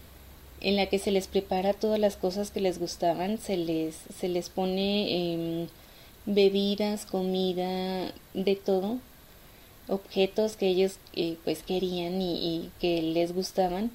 en 0.60 0.76
la 0.76 0.86
que 0.86 0.98
se 0.98 1.10
les 1.10 1.28
prepara 1.28 1.72
todas 1.72 1.98
las 1.98 2.16
cosas 2.16 2.50
que 2.50 2.60
les 2.60 2.78
gustaban, 2.78 3.38
se 3.38 3.56
les, 3.56 3.94
se 4.18 4.28
les 4.28 4.48
pone 4.50 5.06
eh, 5.08 5.66
bebidas, 6.26 7.06
comida, 7.06 8.12
de 8.34 8.56
todo, 8.56 8.98
objetos 9.88 10.56
que 10.56 10.68
ellos 10.68 10.98
eh, 11.14 11.36
pues 11.44 11.62
querían 11.62 12.20
y, 12.20 12.34
y, 12.34 12.70
que 12.80 13.02
les 13.02 13.34
gustaban. 13.34 13.90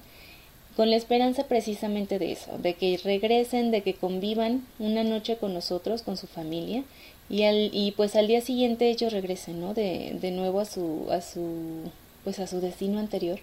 con 0.76 0.90
la 0.90 0.96
esperanza 0.96 1.44
precisamente 1.46 2.18
de 2.18 2.32
eso, 2.32 2.58
de 2.58 2.74
que 2.74 2.98
regresen, 3.04 3.70
de 3.70 3.82
que 3.82 3.94
convivan 3.94 4.66
una 4.78 5.04
noche 5.04 5.36
con 5.36 5.54
nosotros, 5.54 6.02
con 6.02 6.16
su 6.16 6.26
familia, 6.26 6.82
y, 7.30 7.44
al, 7.44 7.70
y 7.72 7.92
pues 7.92 8.16
al 8.16 8.26
día 8.26 8.40
siguiente 8.40 8.90
ellos 8.90 9.12
regresen, 9.12 9.60
¿no? 9.60 9.72
De, 9.74 10.16
de 10.20 10.30
nuevo 10.30 10.60
a 10.60 10.64
su, 10.64 11.06
a 11.10 11.20
su, 11.20 11.90
pues 12.24 12.38
a 12.40 12.46
su 12.46 12.60
destino 12.60 12.98
anterior. 12.98 13.38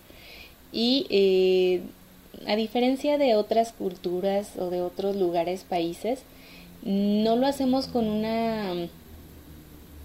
Y 0.71 1.07
eh, 1.09 1.81
a 2.47 2.55
diferencia 2.55 3.17
de 3.17 3.35
otras 3.35 3.73
culturas 3.73 4.57
o 4.57 4.69
de 4.69 4.81
otros 4.81 5.15
lugares, 5.15 5.63
países, 5.63 6.19
no 6.83 7.35
lo 7.35 7.45
hacemos 7.45 7.87
con 7.87 8.07
una, 8.07 8.73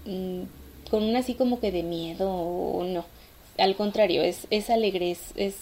mm, 0.05 0.89
con 0.89 1.03
una 1.03 1.19
así 1.19 1.33
como 1.33 1.59
que 1.59 1.71
de 1.71 1.83
miedo 1.83 2.31
o 2.31 2.83
no. 2.83 3.05
Al 3.57 3.75
contrario, 3.75 4.21
es, 4.21 4.47
es 4.51 4.69
alegre, 4.69 5.11
es, 5.11 5.31
es 5.35 5.55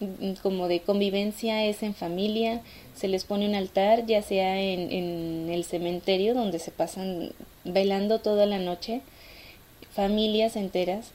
Mm, 0.00 0.32
como 0.42 0.66
de 0.66 0.80
convivencia 0.80 1.66
es 1.66 1.82
en 1.82 1.94
familia, 1.94 2.62
se 2.94 3.06
les 3.06 3.24
pone 3.24 3.46
un 3.46 3.54
altar, 3.54 4.06
ya 4.06 4.22
sea 4.22 4.58
en, 4.58 4.90
en 4.92 5.50
el 5.50 5.64
cementerio 5.64 6.32
donde 6.34 6.58
se 6.58 6.70
pasan 6.70 7.32
velando 7.64 8.18
toda 8.20 8.46
la 8.46 8.58
noche, 8.58 9.02
familias 9.92 10.56
enteras, 10.56 11.12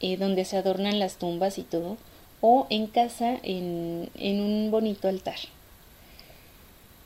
eh, 0.00 0.16
donde 0.16 0.44
se 0.44 0.56
adornan 0.56 1.00
las 1.00 1.16
tumbas 1.16 1.58
y 1.58 1.62
todo, 1.62 1.96
o 2.40 2.66
en 2.70 2.86
casa 2.86 3.38
en, 3.42 4.08
en 4.14 4.40
un 4.40 4.70
bonito 4.70 5.08
altar. 5.08 5.38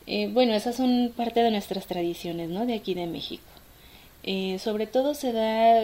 Eh, 0.07 0.29
bueno, 0.33 0.55
esas 0.55 0.77
son 0.77 1.13
parte 1.17 1.43
de 1.43 1.51
nuestras 1.51 1.87
tradiciones, 1.87 2.49
¿no? 2.49 2.67
De 2.67 2.75
aquí 2.75 2.95
de 2.95 3.07
México. 3.07 3.45
Eh, 4.23 4.59
sobre 4.59 4.87
todo 4.87 5.15
se 5.15 5.33
da 5.33 5.81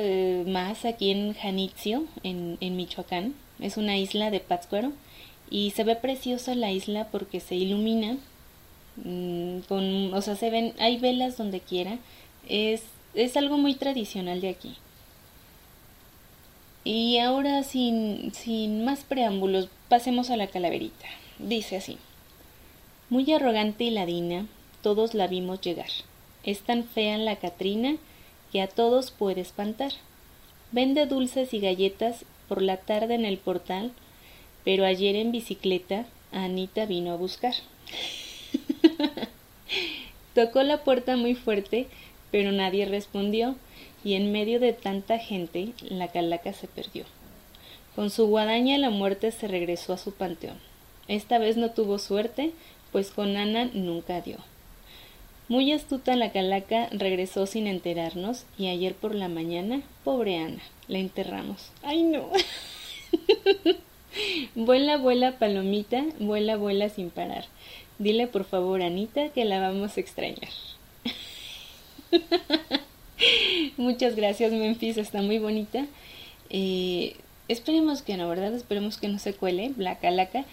más 0.50 0.84
aquí 0.84 1.10
en 1.10 1.32
Janitzio, 1.34 2.04
en, 2.22 2.58
en 2.60 2.76
Michoacán. 2.76 3.34
Es 3.60 3.76
una 3.76 3.96
isla 3.96 4.30
de 4.30 4.40
Pátzcuaro 4.40 4.92
y 5.50 5.70
se 5.70 5.84
ve 5.84 5.96
preciosa 5.96 6.54
la 6.54 6.72
isla 6.72 7.08
porque 7.10 7.40
se 7.40 7.54
ilumina 7.54 8.16
mm, 8.96 9.60
con 9.68 10.12
o 10.14 10.22
sea 10.22 10.36
se 10.36 10.50
ven 10.50 10.72
hay 10.78 10.98
velas 10.98 11.36
donde 11.36 11.60
quiera 11.60 11.98
es 12.48 12.82
es 13.14 13.36
algo 13.36 13.56
muy 13.56 13.74
tradicional 13.74 14.40
de 14.40 14.48
aquí 14.48 14.76
y 16.86 17.18
ahora 17.18 17.62
sin 17.64 18.32
sin 18.32 18.84
más 18.84 19.04
preámbulos 19.04 19.68
pasemos 19.88 20.30
a 20.30 20.36
la 20.36 20.46
calaverita. 20.46 21.06
Dice 21.38 21.76
así. 21.76 21.98
Muy 23.10 23.30
arrogante 23.32 23.84
y 23.84 23.90
ladina 23.90 24.46
todos 24.82 25.14
la 25.14 25.26
vimos 25.26 25.60
llegar. 25.60 25.90
Es 26.44 26.60
tan 26.60 26.84
fea 26.84 27.18
la 27.18 27.36
Catrina 27.36 27.96
que 28.52 28.62
a 28.62 28.68
todos 28.68 29.10
puede 29.10 29.40
espantar. 29.40 29.92
Vende 30.70 31.06
dulces 31.06 31.52
y 31.54 31.60
galletas 31.60 32.24
por 32.48 32.62
la 32.62 32.76
tarde 32.76 33.14
en 33.14 33.24
el 33.24 33.38
portal 33.38 33.92
pero 34.66 34.84
ayer 34.84 35.14
en 35.14 35.30
bicicleta 35.30 36.06
Anita 36.32 36.86
vino 36.86 37.12
a 37.12 37.16
buscar. 37.16 37.54
Tocó 40.34 40.64
la 40.64 40.82
puerta 40.82 41.16
muy 41.16 41.36
fuerte, 41.36 41.86
pero 42.30 42.52
nadie 42.52 42.84
respondió, 42.86 43.56
y 44.04 44.14
en 44.14 44.32
medio 44.32 44.60
de 44.60 44.72
tanta 44.72 45.18
gente 45.18 45.72
la 45.82 46.08
calaca 46.08 46.52
se 46.52 46.68
perdió. 46.68 47.04
Con 47.94 48.10
su 48.10 48.26
guadaña 48.26 48.78
la 48.78 48.90
muerte 48.90 49.32
se 49.32 49.48
regresó 49.48 49.92
a 49.92 49.98
su 49.98 50.12
panteón. 50.12 50.58
Esta 51.08 51.38
vez 51.38 51.56
no 51.56 51.70
tuvo 51.70 51.98
suerte, 51.98 52.52
pues 52.92 53.10
con 53.10 53.36
Ana 53.36 53.70
nunca 53.72 54.20
dio. 54.20 54.38
Muy 55.48 55.72
astuta 55.72 56.16
la 56.16 56.32
calaca 56.32 56.88
regresó 56.90 57.46
sin 57.46 57.68
enterarnos 57.68 58.46
y 58.58 58.66
ayer 58.66 58.94
por 58.94 59.14
la 59.14 59.28
mañana, 59.28 59.82
pobre 60.02 60.38
Ana, 60.38 60.62
la 60.88 60.98
enterramos. 60.98 61.70
¡Ay 61.82 62.02
no! 62.02 62.30
vuela, 64.56 64.96
vuela, 64.96 65.38
palomita, 65.38 66.04
vuela, 66.18 66.56
vuela 66.56 66.88
sin 66.88 67.10
parar. 67.10 67.44
Dile 67.98 68.26
por 68.26 68.44
favor, 68.44 68.82
Anita, 68.82 69.28
que 69.28 69.44
la 69.44 69.60
vamos 69.60 69.96
a 69.96 70.00
extrañar. 70.00 70.50
Muchas 73.76 74.16
gracias, 74.16 74.52
Memphis, 74.52 74.96
está 74.96 75.22
muy 75.22 75.38
bonita. 75.38 75.86
Eh, 76.50 77.16
esperemos 77.48 78.02
que 78.02 78.16
no, 78.16 78.28
¿verdad? 78.28 78.54
Esperemos 78.54 78.98
que 78.98 79.08
no 79.08 79.18
se 79.18 79.34
cuele, 79.34 79.72
la 79.76 79.98
calaca. 79.98 80.44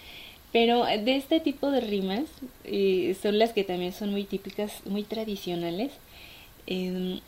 Pero 0.52 0.86
de 0.86 1.16
este 1.16 1.40
tipo 1.40 1.72
de 1.72 1.82
rimas 1.82 2.26
eh, 2.64 3.16
son 3.22 3.40
las 3.40 3.54
que 3.54 3.64
también 3.64 3.92
son 3.92 4.12
muy 4.12 4.24
típicas, 4.24 4.82
muy 4.86 5.04
tradicionales. 5.04 5.92
Em, 6.68 7.20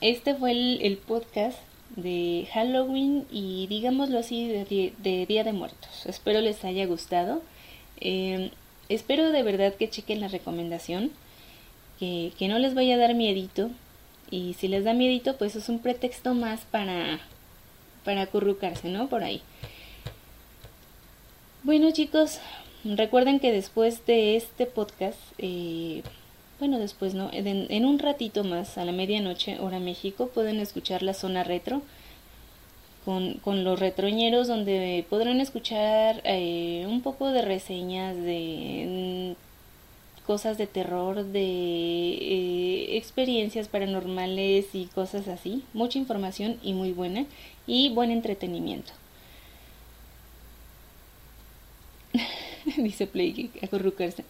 este 0.00 0.34
fue 0.34 0.52
el 0.52 0.96
podcast 0.98 1.58
de 1.96 2.46
Halloween 2.52 3.26
y 3.30 3.66
digámoslo 3.68 4.18
así 4.18 4.48
de, 4.48 5.26
Día 5.26 5.44
de 5.44 5.52
Muertos. 5.52 6.06
Espero 6.06 6.40
les 6.40 6.64
haya 6.64 6.86
gustado. 6.86 7.42
Em, 8.00 8.50
espero 8.88 9.30
de 9.30 9.42
verdad 9.42 9.74
que 9.74 9.90
chequen 9.90 10.20
la 10.20 10.28
recomendación, 10.28 11.10
que, 11.98 12.32
no 12.48 12.58
les 12.58 12.74
vaya 12.74 12.94
a 12.94 12.98
dar 12.98 13.14
miedito. 13.14 13.70
Y 14.30 14.54
si 14.54 14.68
les 14.68 14.84
da 14.84 14.92
miedito, 14.92 15.36
pues 15.36 15.56
es 15.56 15.68
un 15.68 15.78
pretexto 15.78 16.34
más 16.34 16.60
para, 16.70 17.20
para 18.04 18.22
acurrucarse, 18.22 18.88
¿no? 18.88 19.08
Por 19.08 19.22
ahí. 19.24 19.42
Bueno 21.64 21.90
chicos, 21.90 22.38
recuerden 22.84 23.40
que 23.40 23.52
después 23.52 24.06
de 24.06 24.36
este 24.36 24.66
podcast, 24.66 25.18
eh, 25.38 26.02
bueno, 26.58 26.78
después 26.78 27.14
no, 27.14 27.30
en, 27.32 27.84
un 27.84 27.98
ratito 27.98 28.44
más, 28.44 28.78
a 28.78 28.84
la 28.84 28.92
medianoche, 28.92 29.58
hora 29.60 29.80
México, 29.80 30.28
pueden 30.28 30.60
escuchar 30.60 31.02
la 31.02 31.14
zona 31.14 31.42
retro 31.42 31.82
con, 33.04 33.34
con 33.34 33.64
los 33.64 33.80
retroñeros, 33.80 34.46
donde 34.46 35.04
podrán 35.08 35.40
escuchar 35.40 36.20
eh, 36.24 36.86
un 36.88 37.00
poco 37.00 37.30
de 37.32 37.42
reseñas 37.42 38.16
de 38.16 39.36
cosas 40.28 40.58
de 40.58 40.66
terror, 40.66 41.24
de 41.24 41.40
eh, 41.40 42.98
experiencias 42.98 43.66
paranormales 43.66 44.66
y 44.74 44.84
cosas 44.84 45.26
así. 45.26 45.64
Mucha 45.72 45.98
información 45.98 46.58
y 46.62 46.74
muy 46.74 46.92
buena 46.92 47.24
y 47.66 47.94
buen 47.94 48.10
entretenimiento. 48.10 48.92
Dice 52.76 53.06
Play 53.06 53.50
acurrucarse. 53.62 54.26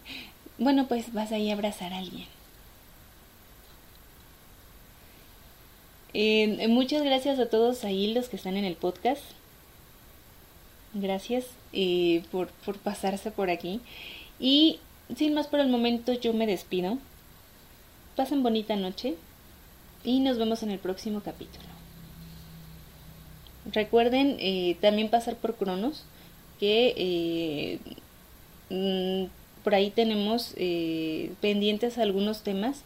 Bueno, 0.57 0.87
pues 0.87 1.11
vas 1.11 1.33
ahí 1.33 1.49
a 1.49 1.53
abrazar 1.55 1.91
a 1.91 1.97
alguien. 1.97 2.27
Eh, 6.13 6.65
muchas 6.69 7.03
gracias 7.03 7.39
a 7.39 7.49
todos 7.49 7.83
ahí 7.83 8.13
los 8.13 8.29
que 8.29 8.37
están 8.37 8.55
en 8.55 8.63
el 8.63 8.77
podcast. 8.77 9.23
Gracias 10.93 11.45
eh, 11.73 12.23
por, 12.31 12.47
por 12.47 12.77
pasarse 12.77 13.31
por 13.31 13.49
aquí. 13.49 13.81
Y 14.39 14.79
sin 15.15 15.33
más 15.33 15.47
por 15.47 15.59
el 15.59 15.69
momento 15.69 16.13
yo 16.13 16.33
me 16.33 16.47
despido. 16.47 16.97
Pasen 18.15 18.43
bonita 18.43 18.75
noche 18.75 19.15
y 20.03 20.19
nos 20.19 20.37
vemos 20.37 20.63
en 20.63 20.71
el 20.71 20.79
próximo 20.79 21.21
capítulo. 21.21 21.67
Recuerden 23.71 24.37
eh, 24.39 24.77
también 24.81 25.09
pasar 25.09 25.35
por 25.35 25.55
Cronos, 25.55 26.05
que 26.59 27.79
mm, 28.69 29.25
por 29.63 29.75
ahí 29.75 29.91
tenemos 29.91 30.53
eh, 30.57 31.31
pendientes 31.41 31.97
algunos 31.97 32.43
temas, 32.43 32.83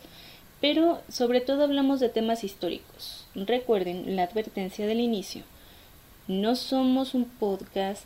pero 0.59 1.01
sobre 1.09 1.41
todo 1.41 1.63
hablamos 1.63 1.99
de 1.99 2.09
temas 2.09 2.43
históricos. 2.43 3.25
Recuerden 3.35 4.15
la 4.15 4.23
advertencia 4.23 4.87
del 4.87 4.99
inicio. 4.99 5.43
No 6.27 6.55
somos 6.55 7.13
un 7.13 7.25
podcast 7.25 8.03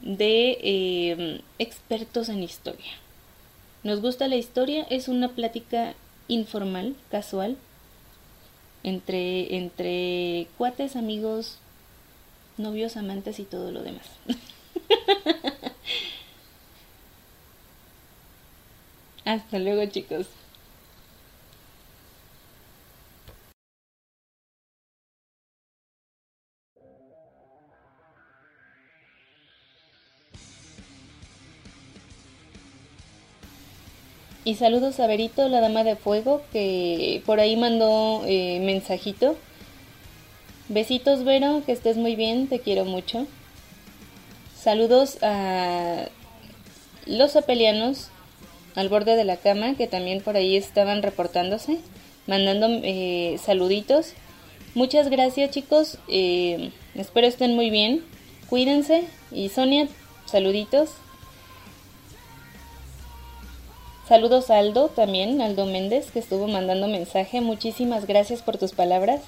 de 0.00 0.58
eh, 0.62 1.40
expertos 1.58 2.28
en 2.28 2.42
historia. 2.42 3.01
Nos 3.84 4.00
gusta 4.00 4.28
la 4.28 4.36
historia, 4.36 4.86
es 4.90 5.08
una 5.08 5.28
plática 5.28 5.94
informal, 6.28 6.94
casual, 7.10 7.56
entre, 8.84 9.56
entre 9.56 10.46
cuates, 10.56 10.94
amigos, 10.94 11.58
novios, 12.58 12.96
amantes 12.96 13.40
y 13.40 13.44
todo 13.44 13.72
lo 13.72 13.82
demás. 13.82 14.06
Hasta 19.24 19.58
luego 19.58 19.84
chicos. 19.86 20.26
Y 34.44 34.56
saludos 34.56 34.98
a 34.98 35.06
Verito, 35.06 35.48
la 35.48 35.60
dama 35.60 35.84
de 35.84 35.94
fuego, 35.94 36.42
que 36.52 37.22
por 37.24 37.38
ahí 37.38 37.54
mandó 37.56 38.22
eh, 38.26 38.58
mensajito. 38.60 39.36
Besitos, 40.68 41.22
Vero, 41.22 41.62
que 41.64 41.70
estés 41.70 41.96
muy 41.96 42.16
bien, 42.16 42.48
te 42.48 42.58
quiero 42.58 42.84
mucho. 42.84 43.26
Saludos 44.58 45.18
a 45.22 46.08
los 47.06 47.36
apelianos 47.36 48.08
al 48.74 48.88
borde 48.88 49.14
de 49.14 49.24
la 49.24 49.36
cama, 49.36 49.74
que 49.74 49.86
también 49.86 50.20
por 50.20 50.36
ahí 50.36 50.56
estaban 50.56 51.02
reportándose, 51.02 51.78
mandando 52.26 52.66
eh, 52.82 53.38
saluditos. 53.44 54.14
Muchas 54.74 55.08
gracias 55.08 55.50
chicos, 55.50 55.98
eh, 56.08 56.72
espero 56.94 57.28
estén 57.28 57.54
muy 57.54 57.70
bien, 57.70 58.02
cuídense 58.48 59.04
y 59.30 59.50
Sonia, 59.50 59.86
saluditos. 60.26 60.90
Saludos 64.08 64.50
a 64.50 64.58
Aldo 64.58 64.88
también, 64.88 65.40
Aldo 65.40 65.64
Méndez, 65.64 66.10
que 66.10 66.18
estuvo 66.18 66.48
mandando 66.48 66.88
mensaje. 66.88 67.40
Muchísimas 67.40 68.06
gracias 68.06 68.42
por 68.42 68.58
tus 68.58 68.72
palabras. 68.72 69.22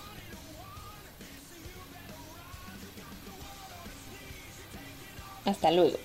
Hasta 5.45 5.70
luego. 5.70 5.97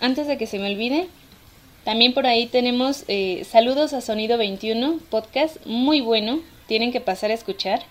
Antes 0.00 0.26
de 0.26 0.38
que 0.38 0.46
se 0.46 0.58
me 0.58 0.72
olvide, 0.72 1.08
también 1.84 2.14
por 2.14 2.26
ahí 2.26 2.46
tenemos 2.46 3.04
eh, 3.08 3.46
saludos 3.50 3.92
a 3.92 4.00
Sonido 4.00 4.38
21, 4.38 4.98
podcast 5.10 5.64
muy 5.66 6.00
bueno, 6.00 6.40
tienen 6.66 6.92
que 6.92 7.00
pasar 7.00 7.30
a 7.30 7.34
escuchar. 7.34 7.82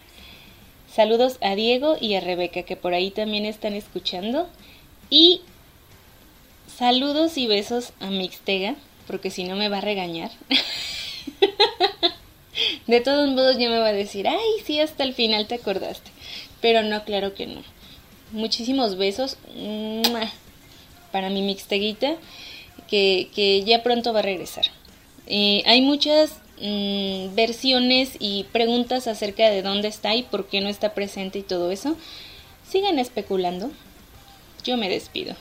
Saludos 0.94 1.38
a 1.42 1.56
Diego 1.56 1.98
y 2.00 2.16
a 2.16 2.20
Rebeca, 2.20 2.64
que 2.64 2.76
por 2.76 2.94
ahí 2.94 3.12
también 3.12 3.46
están 3.46 3.74
escuchando. 3.74 4.50
Y 5.10 5.42
saludos 6.78 7.38
y 7.38 7.48
besos 7.48 7.94
a 8.00 8.10
Mixtega, 8.10 8.76
porque 9.06 9.30
si 9.30 9.44
no 9.44 9.56
me 9.56 9.70
va 9.70 9.78
a 9.78 9.82
regañar. 9.82 10.32
De 12.88 13.02
todos 13.02 13.30
modos 13.30 13.58
ya 13.58 13.70
me 13.70 13.80
va 13.80 13.88
a 13.88 13.94
decir, 13.94 14.28
ay, 14.28 14.64
sí, 14.66 14.80
hasta 14.80 15.04
el 15.04 15.14
final 15.14 15.48
te 15.48 15.56
acordaste. 15.56 16.12
Pero 16.62 16.84
no, 16.84 17.04
claro 17.06 17.34
que 17.34 17.48
no. 17.48 17.62
Muchísimos 18.32 18.98
besos 18.98 19.38
para 21.12 21.30
mi 21.30 21.42
mixteguita, 21.42 22.16
que, 22.88 23.30
que 23.34 23.64
ya 23.64 23.84
pronto 23.84 24.14
va 24.14 24.20
a 24.20 24.24
regresar. 24.24 24.66
Hay 25.28 25.82
muchas 25.82 26.32
mm, 26.60 27.36
versiones 27.36 28.14
y 28.20 28.46
preguntas 28.52 29.08
acerca 29.08 29.50
de 29.50 29.62
dónde 29.62 29.88
está 29.88 30.16
y 30.16 30.24
por 30.24 30.48
qué 30.48 30.62
no 30.62 30.70
está 30.70 30.94
presente 30.94 31.40
y 31.40 31.44
todo 31.44 31.72
eso. 31.72 31.96
Sigan 32.68 33.00
especulando. 33.00 33.72
Yo 34.64 34.76
me 34.78 34.90
despido. 34.90 35.36